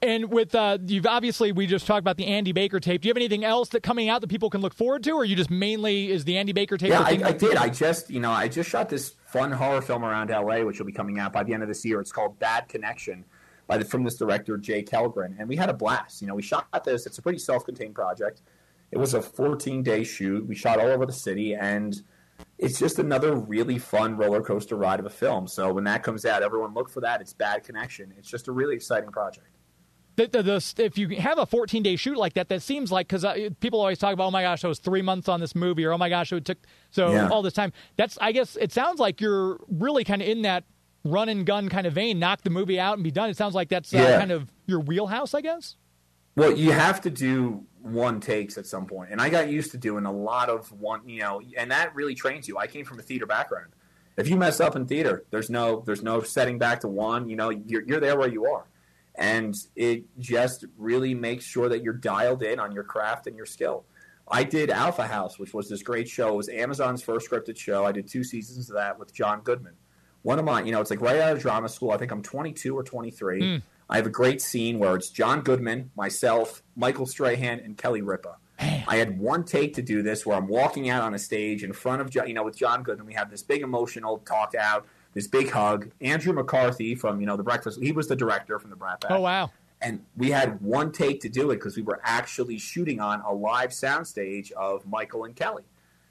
[0.02, 3.02] And with uh, you've obviously we just talked about the Andy Baker tape.
[3.02, 5.24] Do you have anything else that coming out that people can look forward to, or
[5.24, 6.90] you just mainly is the Andy Baker tape?
[6.90, 7.56] Yeah, I, I did.
[7.56, 10.86] I just, you know, I just shot this fun horror film around LA, which will
[10.86, 12.00] be coming out by the end of this year.
[12.00, 13.24] It's called Bad Connection,
[13.70, 16.20] by the, from this director Jay Kelgren, and we had a blast.
[16.20, 17.06] You know, we shot this.
[17.06, 18.42] It's a pretty self-contained project.
[18.90, 20.44] It was a 14-day shoot.
[20.44, 22.02] We shot all over the city, and
[22.58, 25.46] it's just another really fun roller coaster ride of a film.
[25.46, 27.20] So when that comes out, everyone look for that.
[27.20, 28.12] It's Bad Connection.
[28.18, 29.46] It's just a really exciting project.
[30.16, 33.06] the, the, the, if you have a 14 day shoot like that, that seems like
[33.06, 33.24] because
[33.60, 35.92] people always talk about, oh my gosh, I was three months on this movie, or
[35.92, 36.58] oh my gosh, it took
[36.90, 37.28] so Yeah.
[37.28, 37.72] all this time.
[37.96, 40.64] That's I guess it sounds like you're really kind of in that
[41.04, 43.30] run and gun kind of vein, knock the movie out and be done.
[43.30, 44.18] It sounds like that's uh, Yeah.
[44.18, 45.76] kind of your wheelhouse, I guess.
[46.36, 49.78] Well, you have to do one takes at some point, and I got used to
[49.78, 52.58] doing a lot of one, you know, and that really trains you.
[52.58, 53.72] I came from a theater background.
[54.16, 57.28] If you mess up in theater, there's no there's no setting back to one.
[57.28, 58.64] You know, you're you're there where you are,
[59.14, 63.46] and it just really makes sure that you're dialed in on your craft and your
[63.46, 63.84] skill.
[64.30, 66.28] I did Alpha House, which was this great show.
[66.34, 67.84] It was Amazon's first scripted show.
[67.84, 69.74] I did two seasons of that with John Goodman.
[70.22, 71.90] One of my, you know, it's like right out of drama school.
[71.92, 73.40] I think I'm 22 or 23.
[73.40, 73.56] Hmm.
[73.88, 78.36] I have a great scene where it's John Goodman, myself, Michael Strahan, and Kelly Ripa.
[78.60, 81.72] I had one take to do this where I'm walking out on a stage in
[81.72, 83.06] front of, you know, with John Goodman.
[83.06, 85.90] We have this big emotional talk out, this big hug.
[86.02, 89.12] Andrew McCarthy from, you know, The Breakfast, he was the director from The Brat Pack
[89.12, 89.50] Oh wow.
[89.80, 93.32] and we had one take to do it because we were actually shooting on a
[93.32, 95.64] live soundstage of Michael and Kelly.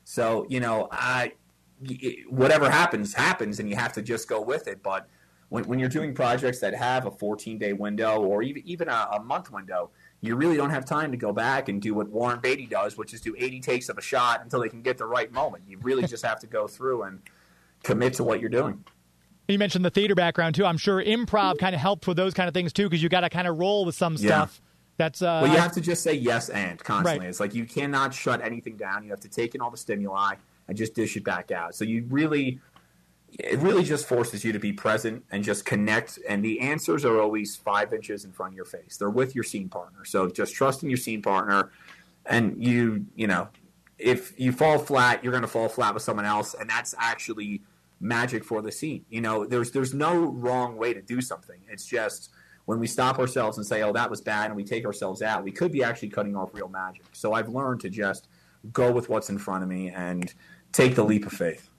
[0.04, 1.34] So you know, I
[2.30, 4.82] whatever happens happens, and you have to just go with it.
[4.84, 5.08] But
[5.50, 9.08] when, when you're doing projects that have a 14 day window or even even a,
[9.14, 9.90] a month window,
[10.22, 13.14] you really don't have time to go back and do what Warren Beatty does, which
[13.14, 15.64] is do 80 takes of a shot until they can get the right moment.
[15.68, 17.22] You really just have to go through and
[17.84, 18.84] commit to what you're doing.
[19.48, 20.66] You mentioned the theater background too.
[20.66, 23.22] I'm sure improv kind of helped with those kind of things too, because you got
[23.22, 24.28] to kind of roll with some Yeah.
[24.28, 24.62] stuff.
[24.98, 27.22] That's uh, Well, you have to just say yes and constantly.
[27.26, 27.30] Right.
[27.30, 29.04] It's like you cannot shut anything down.
[29.06, 30.36] You have to take in all the stimuli
[30.70, 31.76] and just dish it back out.
[31.76, 32.62] So you really,
[33.40, 36.20] it really just forces you to be present and just connect.
[36.30, 38.96] And the answers are always five inches in front of your face.
[38.96, 40.06] They're with your scene partner.
[40.06, 41.72] So just trust in your scene partner,
[42.26, 43.50] and you, you know,
[43.98, 47.64] if you fall flat, you're going to fall flat with someone else, and that's actually
[48.00, 49.06] magic for the scene.
[49.10, 51.60] You know, there's there's no wrong way to do something.
[51.68, 52.30] It's just
[52.66, 55.44] when we stop ourselves and say, "Oh, that was bad," and we take ourselves out,
[55.44, 57.06] we could be actually cutting off real magic.
[57.14, 58.28] So I've learned to just
[58.72, 60.34] go with what's in front of me and
[60.72, 61.70] take the leap of faith.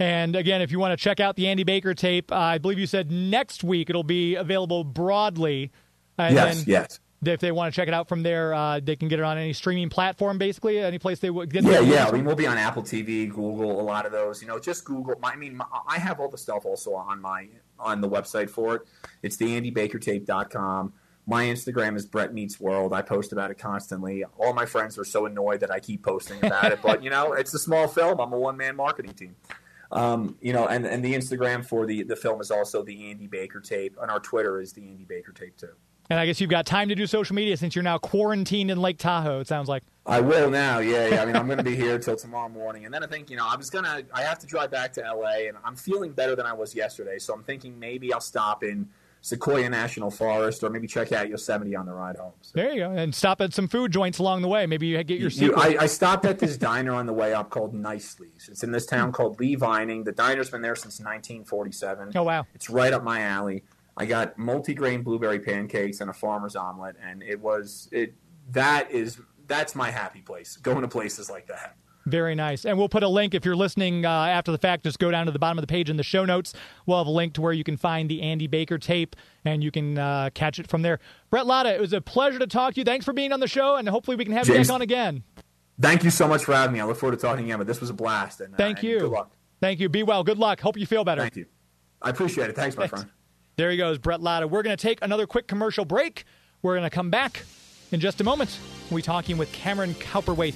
[0.00, 2.78] And again, if you want to check out the Andy Baker tape, uh, I believe
[2.78, 5.72] you said next week it'll be available broadly.
[6.18, 7.00] And yes, then yes.
[7.20, 9.36] If they want to check it out from there, uh, they can get it on
[9.38, 11.64] any streaming platform, basically, any place they would get.
[11.64, 12.06] Yeah, yeah.
[12.06, 14.40] I mean, we'll be on Apple TV, Google, a lot of those.
[14.40, 15.16] You know, just Google.
[15.24, 18.76] I mean, my, I have all the stuff also on my on the website for
[18.76, 18.82] it.
[19.22, 20.92] It's the AndyBakerTape.com.
[21.28, 22.94] My Instagram is Brett Meets World.
[22.94, 24.24] I post about it constantly.
[24.38, 27.34] All my friends are so annoyed that I keep posting about it, but you know,
[27.34, 28.18] it's a small film.
[28.18, 29.36] I'm a one man marketing team.
[29.92, 33.26] Um, you know, and, and the Instagram for the, the film is also the Andy
[33.26, 35.72] Baker tape, and our Twitter is the Andy Baker tape too.
[36.08, 38.80] And I guess you've got time to do social media since you're now quarantined in
[38.80, 39.40] Lake Tahoe.
[39.40, 39.82] It sounds like.
[40.06, 40.78] I will now.
[40.78, 41.22] Yeah, yeah.
[41.22, 43.36] I mean, I'm going to be here till tomorrow morning, and then I think you
[43.36, 44.02] know I was gonna.
[44.14, 47.18] I have to drive back to LA, and I'm feeling better than I was yesterday.
[47.18, 48.88] So I'm thinking maybe I'll stop in
[49.20, 52.32] Sequoia National Forest, or maybe check out Yosemite on the ride home.
[52.40, 52.52] So.
[52.54, 54.66] There you go, and stop at some food joints along the way.
[54.66, 55.30] Maybe you get your.
[55.30, 58.48] You, I, I, stopped at this diner on the way up called Nicely's.
[58.48, 60.04] It's in this town called Lee Vining.
[60.04, 62.12] The diner's been there since 1947.
[62.14, 62.46] Oh wow!
[62.54, 63.64] It's right up my alley.
[63.96, 68.14] I got multi-grain blueberry pancakes and a farmer's omelet, and it was it.
[68.50, 70.56] That is that's my happy place.
[70.56, 71.76] Going to places like that.
[72.06, 72.64] Very nice.
[72.64, 74.84] And we'll put a link if you're listening uh, after the fact.
[74.84, 76.54] Just go down to the bottom of the page in the show notes.
[76.86, 79.70] We'll have a link to where you can find the Andy Baker tape and you
[79.70, 81.00] can uh, catch it from there.
[81.30, 82.84] Bret Lada, it was a pleasure to talk to you.
[82.84, 84.82] Thanks for being on the show, and hopefully we can have James, you back on
[84.82, 85.22] again.
[85.80, 86.80] Thank you so much for having me.
[86.80, 87.58] I look forward to talking to you again.
[87.58, 88.40] But this was a blast.
[88.40, 89.00] And, Thank uh, you.
[89.00, 89.32] good luck.
[89.60, 89.88] Thank you.
[89.88, 90.24] Be well.
[90.24, 90.60] Good luck.
[90.60, 91.22] Hope you feel better.
[91.22, 91.46] Thank you.
[92.00, 92.56] I appreciate it.
[92.56, 93.02] Thanks, my Thanks.
[93.02, 93.10] friend.
[93.56, 94.46] There he goes, Bret Lada.
[94.46, 96.24] We're going to take another quick commercial break.
[96.62, 97.44] We're going to come back
[97.90, 98.58] in just a moment.
[98.90, 100.54] We'll be talking with Cameron Cowperthwaite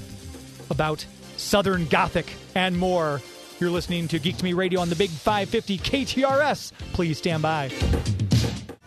[0.70, 1.04] about
[1.42, 3.20] Southern Gothic and more.
[3.60, 6.72] You're listening to Geek to Me Radio on the Big 550 KTRS.
[6.92, 7.68] Please stand by.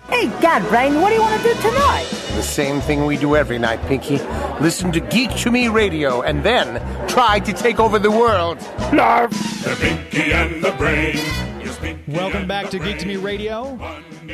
[0.10, 2.06] Hey, God, Brain, what do you want to do tonight?
[2.36, 4.18] The same thing we do every night, Pinky.
[4.62, 8.58] Listen to Geek to Me Radio and then try to take over the world.
[8.94, 9.32] Larf.
[9.64, 11.16] The Pinky and the Brain.
[11.16, 13.26] Yes, Pinky Welcome back the to Geek to Me Brain.
[13.26, 13.80] Radio.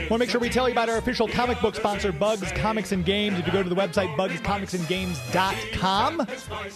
[0.09, 2.91] Want to make sure we tell you about our official comic book sponsor, Bugs Comics
[2.91, 3.39] and Games.
[3.39, 6.27] If you go to the website bugscomicsandgames.com,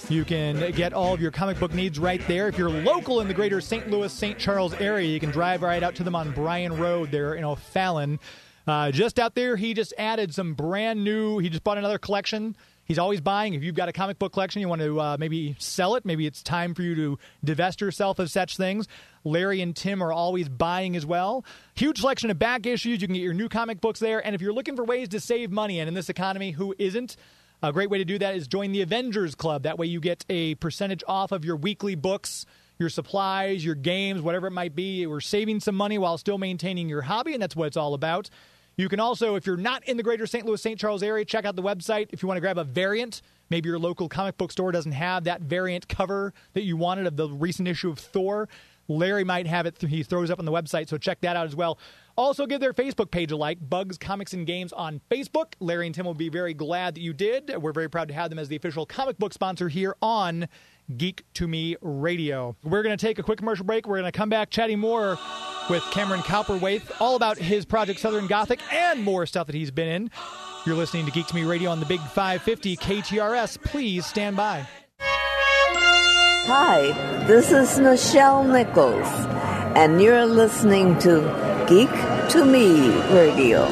[0.10, 2.48] you can get all of your comic book needs right there.
[2.48, 3.90] If you're local in the greater St.
[3.90, 4.40] Louis, St.
[4.40, 8.20] Charles area, you can drive right out to them on Bryan Road there in O'Fallon.
[8.68, 12.56] Uh, just out there, he just added some brand new, he just bought another collection.
[12.86, 13.56] He's always buying.
[13.56, 16.06] If you've got a comic book collection, you want to uh, maybe sell it.
[16.06, 18.88] Maybe it's time for you to divest yourself of such things.
[19.26, 21.44] Larry and Tim are always buying as well.
[21.74, 23.02] Huge selection of back issues.
[23.02, 24.26] You can get your new comic books there.
[24.26, 27.18] And if you're looking for ways to save money, and in this economy, who isn't?
[27.64, 29.64] A great way to do that is join the Avengers Club.
[29.64, 32.46] That way, you get a percentage off of your weekly books,
[32.78, 35.08] your supplies, your games, whatever it might be.
[35.08, 38.30] We're saving some money while still maintaining your hobby, and that's what it's all about.
[38.78, 40.46] You can also, if you're not in the greater St.
[40.46, 40.78] Louis, St.
[40.78, 42.10] Charles area, check out the website.
[42.12, 45.24] If you want to grab a variant, maybe your local comic book store doesn't have
[45.24, 48.50] that variant cover that you wanted of the recent issue of Thor.
[48.88, 49.82] Larry might have it.
[49.82, 51.80] He throws up on the website, so check that out as well.
[52.18, 55.54] Also, give their Facebook page a like, Bugs Comics and Games on Facebook.
[55.60, 57.54] Larry and Tim will be very glad that you did.
[57.58, 60.48] We're very proud to have them as the official comic book sponsor here on
[60.96, 62.56] Geek to Me Radio.
[62.64, 63.88] We're going to take a quick commercial break.
[63.88, 65.18] We're going to come back chatting more
[65.70, 69.90] with Cameron Cowperthwaite, all about his project Southern Gothic and more stuff that he's been
[69.90, 70.12] in.
[70.66, 73.62] You're listening to Geek to Me Radio on the Big 550 KTRS.
[73.62, 74.66] Please stand by.
[76.48, 76.92] Hi,
[77.26, 79.08] this is Nichelle Nichols,
[79.76, 81.22] and you're listening to
[81.68, 81.90] Geek
[82.34, 83.66] to Me Radio.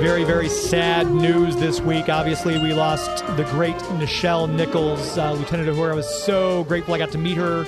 [0.00, 2.10] Very, very sad news this week.
[2.10, 5.92] Obviously, we lost the great Nichelle Nichols, uh, Lieutenant Uhura.
[5.92, 7.64] I was so grateful I got to meet her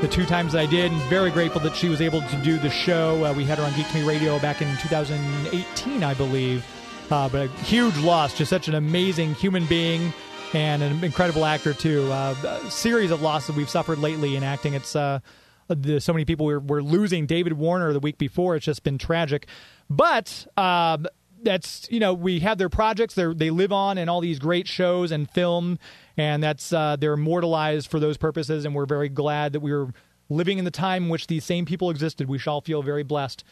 [0.00, 2.58] the two times that I did, and very grateful that she was able to do
[2.58, 3.24] the show.
[3.24, 6.66] Uh, we had her on Geek to Me Radio back in 2018, I believe.
[7.10, 8.36] Uh, but a huge loss.
[8.36, 10.12] Just such an amazing human being
[10.52, 12.10] and an incredible actor, too.
[12.12, 14.74] Uh, a series of losses we've suffered lately in acting.
[14.74, 15.20] It's uh,
[15.68, 17.26] the, so many people we're, we're losing.
[17.26, 18.56] David Warner the week before.
[18.56, 19.46] It's just been tragic.
[19.88, 21.06] But um,
[21.42, 24.68] that's you know we have their projects they they live on in all these great
[24.68, 25.78] shows and film
[26.16, 29.88] and that's uh, they're immortalized for those purposes and we're very glad that we are
[30.28, 33.44] living in the time in which these same people existed we shall feel very blessed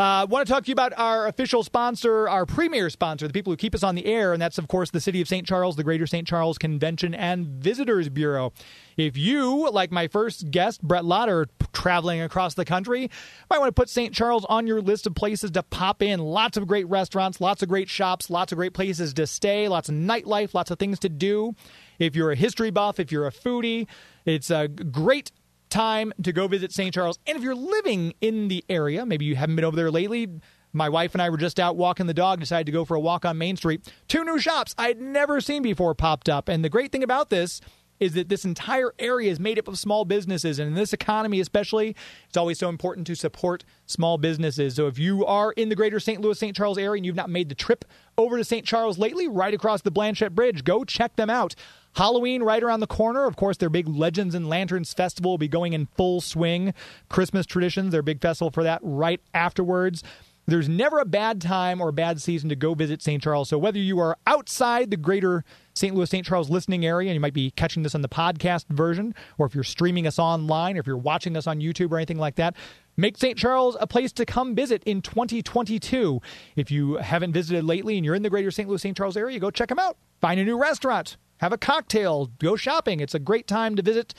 [0.00, 3.34] I uh, want to talk to you about our official sponsor, our premier sponsor, the
[3.34, 5.46] people who keep us on the air, and that's, of course, the City of St.
[5.46, 6.26] Charles, the Greater St.
[6.26, 8.54] Charles Convention and Visitors Bureau.
[8.96, 13.10] If you, like my first guest, Bret Lada, are traveling across the country,
[13.50, 14.14] might want to put St.
[14.14, 16.18] Charles on your list of places to pop in.
[16.18, 19.90] Lots of great restaurants, lots of great shops, lots of great places to stay, lots
[19.90, 21.54] of nightlife, lots of things to do.
[21.98, 23.86] If you're a history buff, if you're a foodie,
[24.24, 25.30] it's a great
[25.70, 26.92] time to go visit St.
[26.92, 27.18] Charles.
[27.26, 30.28] And if you're living in the area, maybe you haven't been over there lately.
[30.72, 33.00] My wife and I were just out walking the dog, decided to go for a
[33.00, 33.92] walk on Main Street.
[34.06, 36.48] Two new shops I'd never seen before popped up.
[36.48, 37.60] And the great thing about this
[38.00, 40.58] is that this entire area is made up of small businesses.
[40.58, 41.94] And in this economy, especially,
[42.26, 44.74] it's always so important to support small businesses.
[44.74, 46.20] So if you are in the greater St.
[46.20, 46.56] Louis, St.
[46.56, 47.84] Charles area and you've not made the trip
[48.16, 48.64] over to St.
[48.64, 51.54] Charles lately, right across the Blanchette Bridge, go check them out.
[51.94, 53.26] Halloween right around the corner.
[53.26, 56.72] Of course, their big Legends and Lanterns Festival will be going in full swing.
[57.08, 60.02] Christmas traditions, their big festival for that right afterwards.
[60.46, 63.22] There's never a bad time or bad season to go visit St.
[63.22, 63.48] Charles.
[63.48, 65.94] So whether you are outside the greater St.
[65.94, 66.26] Louis, St.
[66.26, 69.54] Charles listening area, and you might be catching this on the podcast version, or if
[69.54, 72.56] you're streaming us online, or if you're watching us on YouTube or anything like that,
[72.96, 73.38] make St.
[73.38, 76.20] Charles a place to come visit in 2022.
[76.56, 78.68] If you haven't visited lately and you're in the greater St.
[78.68, 78.96] Louis, St.
[78.96, 79.96] Charles area, go check them out.
[80.20, 83.00] Find a new restaurant, have a cocktail, go shopping.
[83.00, 84.12] It's a great time to visit,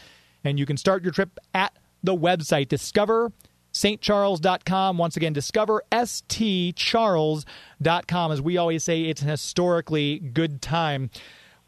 [0.44, 1.72] and you can start your trip at
[2.04, 2.68] the website.
[2.68, 3.32] Discover
[3.74, 4.98] stcharles.com.
[4.98, 8.32] Once again, discover stcharles.com.
[8.32, 11.12] As we always say, it's an historically good time.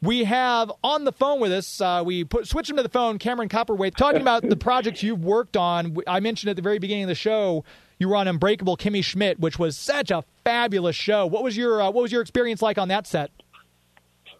[0.02, 3.18] We have on the phone with us, uh, we put switch him to the phone,
[3.18, 5.96] Cameron Cowperthwaite, talking about the projects you've worked on.
[6.06, 7.64] I mentioned at the very beginning of the show,
[7.98, 11.26] you were on Unbreakable Kimmy Schmidt, which was such a fabulous show.
[11.26, 13.30] What was your uh, what was your experience like on that set?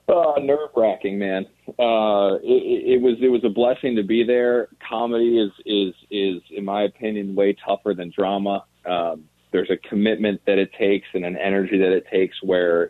[0.06, 1.46] Uh, nerve wracking, man.
[1.66, 4.68] Uh, it, it was it was a blessing to be there.
[4.86, 8.64] Comedy is is is, in my opinion, way tougher than drama.
[8.84, 12.84] Um, there's a commitment that it takes and an energy that it takes where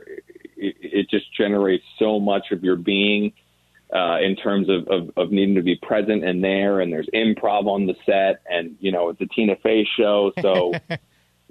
[0.56, 3.32] it, it just generates so much of your being
[3.94, 6.80] uh, in terms of, of, of needing to be present and there.
[6.80, 10.72] And there's improv on the set, and you know it's a Tina Fey show, so.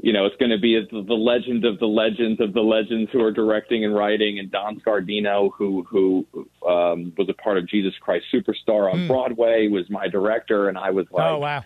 [0.03, 3.23] you know, it's going to be the legend of the legends of the legends who
[3.23, 6.27] are directing and writing, and Don Scardino, who who
[6.67, 9.07] um, was a part of Jesus Christ Superstar on Hmm.
[9.07, 11.63] Broadway, was my director, and I was like, oh wow!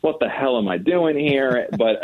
[0.00, 1.68] what the hell am I doing here?
[1.78, 2.02] but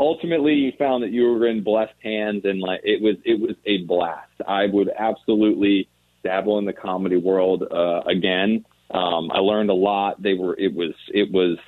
[0.00, 3.54] ultimately, you found that you were in blessed hands, and like it was it was
[3.66, 4.32] a blast.
[4.46, 5.90] I would absolutely
[6.24, 8.64] dabble in the comedy world uh, again.
[8.90, 10.22] Um, I learned a lot.
[10.22, 11.58] They were it was it was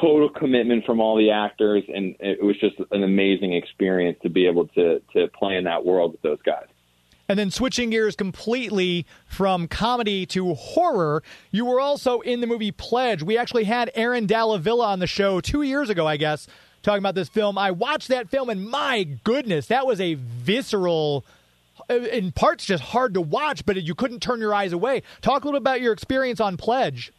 [0.00, 4.46] total commitment from all the actors, and it was just an amazing experience to be
[4.46, 6.66] able to to play in that world with those guys.
[7.30, 12.72] And then switching gears completely from comedy to horror, you were also in the movie
[12.72, 13.22] Pledge.
[13.22, 16.46] We actually had Aaron Dalla Villa on the show two years ago, I guess,
[16.82, 17.58] talking about this film.
[17.58, 21.22] I watched that film, and my goodness, that was a visceral,
[21.90, 25.02] in parts just hard to watch, but you couldn't turn your eyes away.
[25.20, 27.12] Talk a little about your experience on Pledge.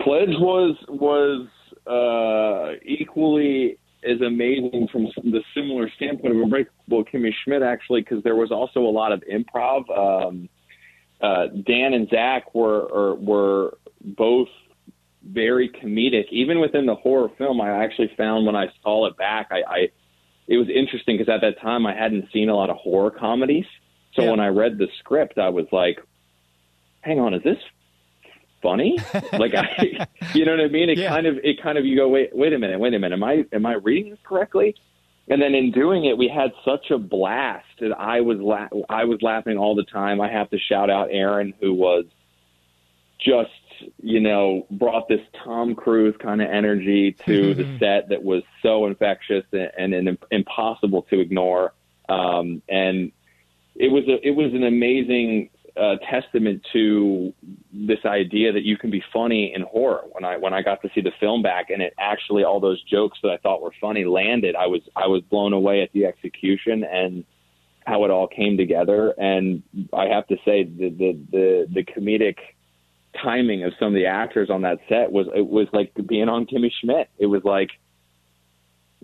[0.00, 1.46] Pledge was was
[1.86, 8.36] uh, equally as amazing from the similar standpoint of Unbreakable Kimmy Schmidt, actually, because there
[8.36, 9.88] was also a lot of improv.
[9.96, 10.48] Um,
[11.20, 14.48] uh, Dan and Zach were or, were both
[15.26, 17.60] very comedic, even within the horror film.
[17.60, 19.88] I actually found when I saw it back, I, I
[20.46, 23.64] it was interesting because at that time I hadn't seen a lot of horror comedies.
[24.14, 24.30] So Yeah.
[24.32, 25.98] when I read the script, I was like,
[27.00, 27.56] "Hang on, is this
[28.64, 28.98] funny?"
[29.34, 30.90] like I, you know what I mean?
[30.90, 31.10] It Yeah.
[31.10, 33.14] kind of it kind of you go, "Wait, wait a minute, wait a minute.
[33.14, 34.74] Am I am I reading this correctly?"
[35.28, 39.04] And then in doing it, we had such a blast that I was la- I
[39.04, 40.20] was laughing all the time.
[40.20, 42.04] I have to shout out Aaron, who was
[43.20, 43.50] just
[44.02, 48.86] you know brought this Tom Cruise kind of energy to the set that was so
[48.86, 51.72] infectious and, and, and impossible to ignore.
[52.08, 53.10] Um, and
[53.76, 57.32] it was a, it was an amazing uh, testament to
[57.74, 60.02] this idea that you can be funny in horror.
[60.12, 62.82] When I when I got to see the film back and it actually all those
[62.84, 66.06] jokes that I thought were funny landed, I was I was blown away at the
[66.06, 67.24] execution and
[67.84, 69.12] how it all came together.
[69.18, 72.36] And I have to say the the the, the comedic
[73.22, 76.46] timing of some of the actors on that set was it was like being on
[76.46, 77.10] Kimmy Schmidt.
[77.18, 77.70] It was like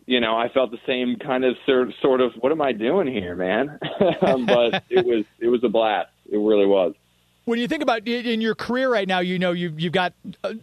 [0.07, 3.09] you know, I felt the same kind of sort sort of what am I doing
[3.09, 3.79] here, man?
[4.23, 6.11] Um, but it was it was a blast.
[6.31, 6.95] It really was.
[7.51, 10.13] When you think about in your career right now, you know you've you've got
[10.45, 10.55] uh,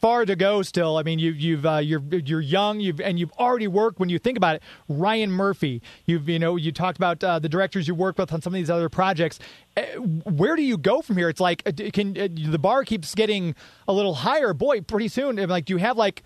[0.00, 0.96] far to go still.
[0.96, 3.98] I mean, you, you've uh, you're you're young, you've and you've already worked.
[3.98, 7.48] When you think about it, Ryan Murphy, you've you know you talked about uh, the
[7.48, 9.40] directors you worked with on some of these other projects.
[9.76, 11.28] Uh, Where do you go from here?
[11.28, 13.56] It's like uh, can uh, the bar keeps getting
[13.88, 14.54] a little higher.
[14.54, 16.22] Boy, pretty soon, like do you have like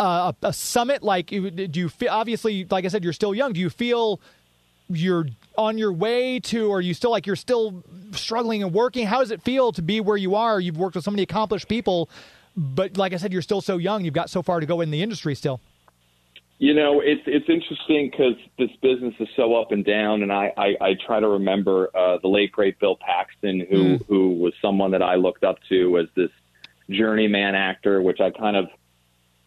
[0.00, 1.04] a, a summit?
[1.04, 3.52] Like do you feel obviously, like I said, you're still young.
[3.52, 4.20] Do you feel
[4.88, 5.26] you're
[5.56, 7.82] on your way to, or you still like you're still
[8.12, 9.06] struggling and working?
[9.06, 10.60] How does it feel to be where you are?
[10.60, 12.08] You've worked with so many accomplished people,
[12.56, 14.04] but like I said, you're still so young.
[14.04, 15.60] You've got so far to go in the industry still.
[16.58, 20.52] You know, it's it's interesting because this business is so up and down, and I
[20.56, 24.92] I, I try to remember uh, the late great Bill Paxton, who who was someone
[24.92, 26.30] that I looked up to as this
[26.88, 28.66] journeyman actor, which I kind of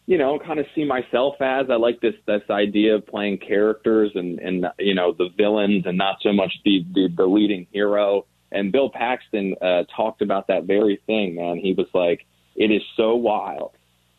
[0.06, 1.66] you know, kind of see myself as.
[1.68, 5.98] I like this this idea of playing characters and and you know the villains and
[5.98, 8.24] not so much the the, the leading hero.
[8.52, 11.58] And Bill Paxton uh, talked about that very thing, man.
[11.58, 13.72] He was like, "It is so wild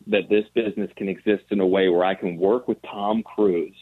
[0.08, 3.78] that this business can exist in a way where I can work with Tom Cruise."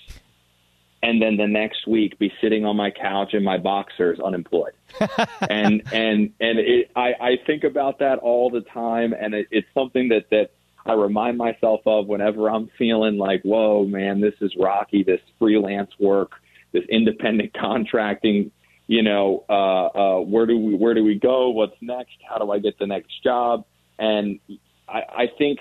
[1.01, 4.73] And then the next week, be sitting on my couch in my boxers, unemployed,
[5.49, 9.67] and and and it, I I think about that all the time, and it, it's
[9.73, 10.51] something that that
[10.85, 15.91] I remind myself of whenever I'm feeling like, whoa, man, this is rocky, this freelance
[15.99, 16.33] work,
[16.73, 18.51] this independent contracting.
[18.87, 21.49] You know, uh, uh, where do we where do we go?
[21.49, 22.17] What's next?
[22.29, 23.65] How do I get the next job?
[23.97, 24.39] And
[24.87, 25.57] I, I think,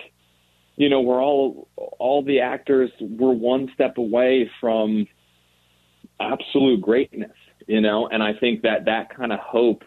[0.77, 2.91] you know, we're all all the actors.
[3.01, 5.07] We're one step away from
[6.21, 7.33] absolute greatness.
[7.67, 9.85] You know, and I think that that kind of hope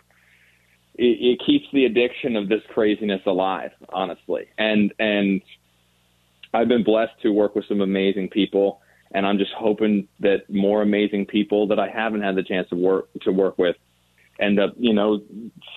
[0.98, 4.48] it, it keeps the addiction of this craziness alive, honestly.
[4.58, 5.42] And and
[6.54, 8.82] I've been blessed to work with some amazing people,
[9.12, 12.76] and I'm just hoping that more amazing people that I haven't had the chance to
[12.76, 13.76] work to work with
[14.40, 15.22] end up, you know,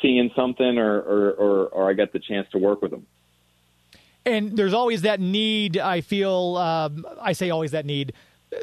[0.02, 3.06] seeing something, or or or, or I get the chance to work with them.
[4.26, 5.78] And there's always that need.
[5.78, 6.56] I feel.
[6.56, 8.12] Um, I say always that need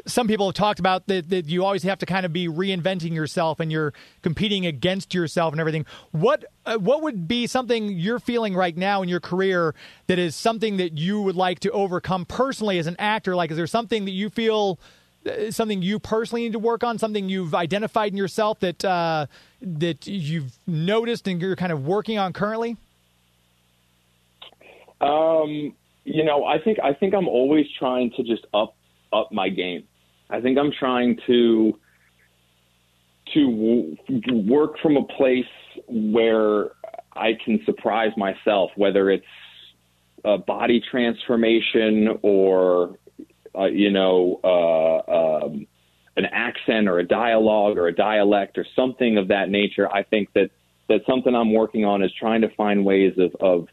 [0.06, 3.14] some people have talked about that, that you always have to kind of be reinventing
[3.14, 5.86] yourself and you're competing against yourself and everything.
[6.12, 9.74] What uh, what would be something you're feeling right now in your career
[10.06, 13.34] that is something that you would like to overcome personally as an actor?
[13.34, 14.78] Like, is there something that you feel?
[15.26, 19.26] uh, Something you personally need to work on, something you've identified in yourself that uh,
[19.62, 22.76] that you've noticed and you're kind of working on currently.
[25.00, 25.74] Um,
[26.04, 28.74] you know, I think I think I'm always trying to just up
[29.12, 29.84] up my game.
[30.30, 31.78] I think I'm trying to
[33.34, 33.96] to
[34.46, 35.44] work from a place
[35.86, 36.70] where
[37.14, 39.24] I can surprise myself, whether it's
[40.24, 42.96] a body transformation or
[43.56, 45.66] uh, you know uh, um,
[46.16, 49.92] an accent or a dialogue or a dialect or something of that nature.
[49.92, 50.50] I think that
[50.88, 53.68] that something I'm working on is trying to find ways of, of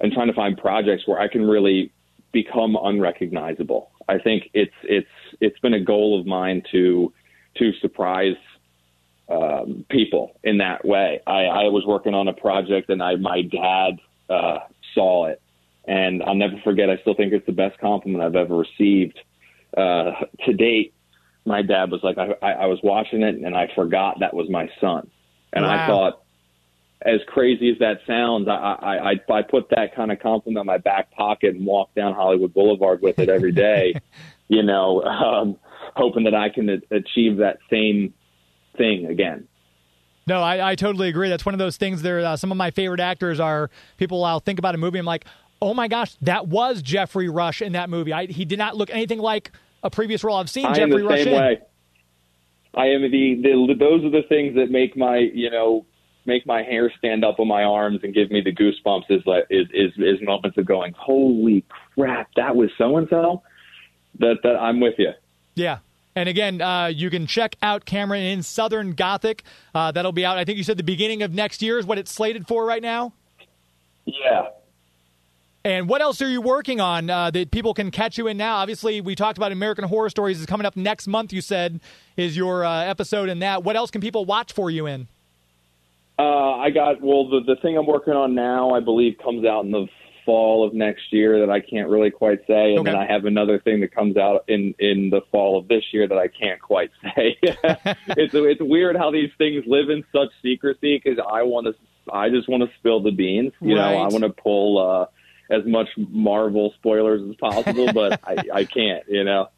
[0.00, 1.92] and trying to find projects where I can really
[2.32, 3.90] become unrecognizable.
[4.10, 5.08] I think it's it's
[5.40, 7.12] it's been a goal of mine to
[7.58, 8.36] to surprise
[9.28, 11.20] um, people in that way.
[11.26, 14.58] I, I was working on a project and I my dad uh,
[14.94, 15.40] saw it,
[15.86, 16.90] and I'll never forget.
[16.90, 19.18] I still think it's the best compliment I've ever received
[19.76, 20.12] uh,
[20.44, 20.92] to date.
[21.44, 24.50] My dad was like, I, I, I was watching it and I forgot that was
[24.50, 25.08] my son,
[25.52, 26.22] and I thought,
[27.02, 30.66] as crazy as that sounds, I, I, I, I put that kind of compliment in
[30.66, 33.94] my back pocket and walk down Hollywood Boulevard with it every day,
[34.48, 35.56] you know, um,
[35.96, 38.12] hoping that I can a- achieve that same
[38.76, 39.48] thing again.
[40.26, 41.28] No, I, I totally agree.
[41.28, 42.02] That's one of those things.
[42.02, 44.22] There, uh, some of my favorite actors are people.
[44.24, 44.98] I'll think about a movie.
[44.98, 45.24] I'm like,
[45.62, 48.12] oh my gosh, that was Geoffrey Rush in that movie.
[48.12, 49.50] I, he did not look anything like
[49.82, 51.40] a previous role I've seen I Geoffrey the Rush same in.
[51.40, 51.58] way.
[52.74, 55.86] I am the, the those are the things that make my you know
[56.30, 59.44] make my hair stand up on my arms and give me the goosebumps is like
[59.50, 61.64] is is, is moments of going holy
[61.94, 63.42] crap that was so and so
[64.20, 65.10] that that I'm with you.
[65.56, 65.78] Yeah.
[66.16, 69.44] And again, uh, you can check out Cameron in Southern Gothic.
[69.74, 70.38] Uh, that'll be out.
[70.38, 72.82] I think you said the beginning of next year is what it's slated for right
[72.82, 73.12] now.
[74.04, 74.48] Yeah.
[75.64, 78.56] And what else are you working on uh, that people can catch you in now?
[78.56, 81.32] Obviously, we talked about American Horror Stories is coming up next month.
[81.32, 81.80] You said
[82.16, 83.62] is your uh, episode in that.
[83.62, 85.06] What else can people watch for you in?
[86.20, 87.30] Uh, I got well.
[87.30, 89.86] The the thing I'm working on now, I believe, comes out in the
[90.26, 93.58] fall of next year that I can't really quite say, and then I have another
[93.58, 96.90] thing that comes out in in the fall of this year that I can't quite
[97.02, 97.38] say.
[97.42, 101.74] it's it's weird how these things live in such secrecy because I want to.
[102.12, 103.52] I just want to spill the beans.
[103.62, 105.06] You know, I want to pull uh,
[105.50, 109.04] as much Marvel spoilers as possible, but I, I can't.
[109.08, 109.48] You know.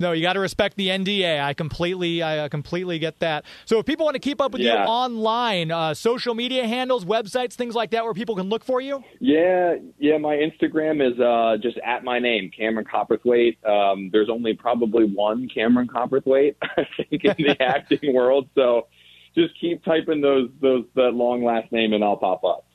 [0.00, 1.42] No, you got to respect the NDA.
[1.42, 3.44] I completely, I uh, completely get that.
[3.64, 7.54] So, if people want to keep up with you online, uh, social media handles, websites,
[7.54, 9.02] things like that, where people can look for you.
[9.18, 10.18] Yeah, yeah.
[10.18, 13.64] My Instagram is uh, just at my name, Cameron Cowperthwaite.
[13.68, 18.48] Um, there's only probably one Cameron Cowperthwaite, I think, in the acting world.
[18.54, 18.86] So
[19.34, 22.66] just keep typing those those that long last name, and I'll pop up.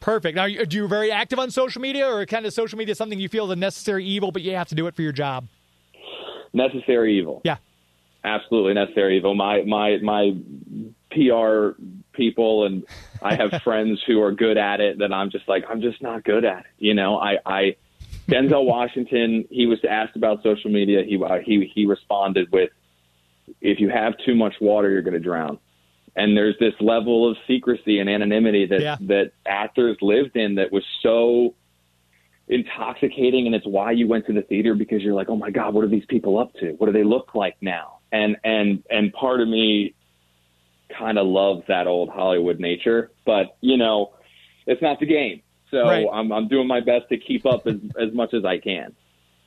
[0.00, 0.34] Perfect.
[0.34, 3.28] Now, do you very active on social media, or kind of social media something you
[3.28, 5.46] feel is a necessary evil, but you have to do it for your job?
[6.52, 7.40] Necessary evil.
[7.44, 7.56] Yeah.
[8.24, 9.34] absolutely necessary evil.
[9.34, 10.36] My my my
[11.10, 11.80] PR
[12.12, 12.84] people and
[13.22, 16.24] I have friends who are good at it that I'm just like I'm just not
[16.24, 16.66] good at it.
[16.78, 17.76] You know, I I
[18.28, 21.02] Denzel Washington he was asked about social media.
[21.04, 22.70] He uh, he he responded with,
[23.60, 25.58] "If you have too much water, you're going to drown."
[26.14, 28.96] and there's this level of secrecy and anonymity that Yeah.
[29.00, 31.54] that actors lived in that was so
[32.48, 35.72] intoxicating and it's why you went to the theater because you're like oh my god
[35.74, 39.12] what are these people up to what do they look like now and and and
[39.12, 39.94] part of me
[40.98, 44.12] kind of loves that old hollywood nature but you know
[44.66, 45.40] it's not the game
[45.70, 46.06] so Right.
[46.12, 48.94] i'm i'm doing my best to keep up as as much as i can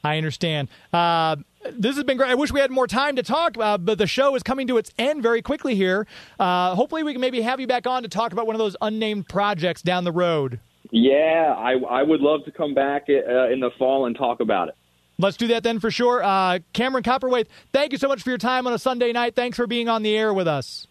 [0.04, 0.68] I understand.
[0.94, 1.38] Uh,
[1.72, 2.30] this has been great.
[2.30, 4.78] I wish we had more time to talk, uh, but the show is coming to
[4.78, 6.06] its end very quickly here.
[6.40, 8.76] Uh, hopefully, we can maybe have you back on to talk about one of those
[8.84, 10.60] unnamed projects down the road.
[10.92, 14.70] Yeah i i would love to come back uh, in the fall and talk about
[14.70, 14.76] it
[15.18, 16.22] Let's do that then for sure.
[16.22, 19.34] Uh, Cameron Cowperthwaite, thank you so much for your time on a Sunday night.
[19.34, 20.88] Thanks for being on the air with us.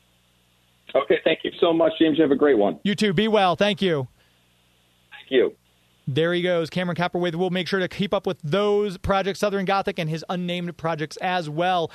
[0.94, 3.12] okay thank you so much james you have a great one You too.
[3.12, 3.54] Be well.
[3.54, 4.08] Thank you.
[5.10, 5.54] thank you
[6.08, 7.34] There he goes, Cameron Cowperthwaite.
[7.34, 11.16] We'll make sure to keep up with those projects, Southern Gothic, and his unnamed projects
[11.18, 11.90] as well.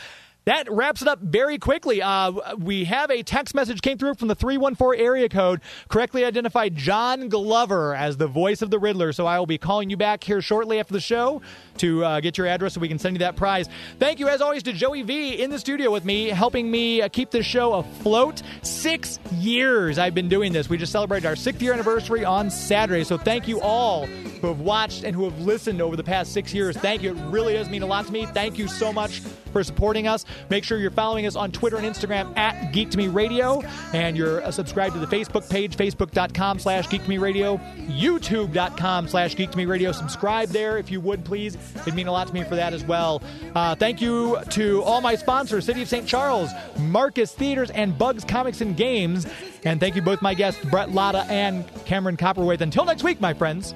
[0.45, 2.01] That wraps it up very quickly.
[2.01, 6.75] Uh, we have a text message came through from the 314 area code, correctly identified
[6.75, 9.13] John Glover as the voice of the Riddler.
[9.13, 11.41] So I will be calling you back here shortly after the show
[11.77, 13.67] to uh, get your address so we can send you that prize.
[13.99, 17.09] Thank you, as always, to Joey V in the studio with me, helping me uh,
[17.09, 18.41] keep this show afloat.
[18.63, 20.69] Six years I've been doing this.
[20.69, 23.03] We just celebrated our sixth year anniversary on Saturday.
[23.03, 26.53] So thank you all who have watched and who have listened over the past six
[26.53, 26.75] years.
[26.77, 27.11] Thank you.
[27.11, 28.25] It really does mean a lot to me.
[28.25, 29.19] Thank you so much
[29.51, 30.25] for supporting us.
[30.49, 33.61] Make sure you're following us on Twitter and Instagram at Geek to Me Radio,
[33.93, 37.57] and you're uh, subscribed to the Facebook page, facebook.com slash Geek to Me Radio,
[37.87, 39.91] youtube.com slash Geek to Me Radio.
[39.91, 41.57] Subscribe there if you would, please.
[41.81, 43.21] It'd mean a lot to me for that as well.
[43.55, 46.07] Uh, thank you to all my sponsors, City of St.
[46.07, 49.27] Charles, Marcus Theaters, and Bugs Comics and Games.
[49.63, 52.61] And thank you both my guests, Bret Lada and Cameron Cowperthwaite.
[52.61, 53.73] Until next week, my friends.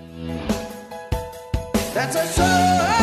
[1.93, 3.02] That's a show.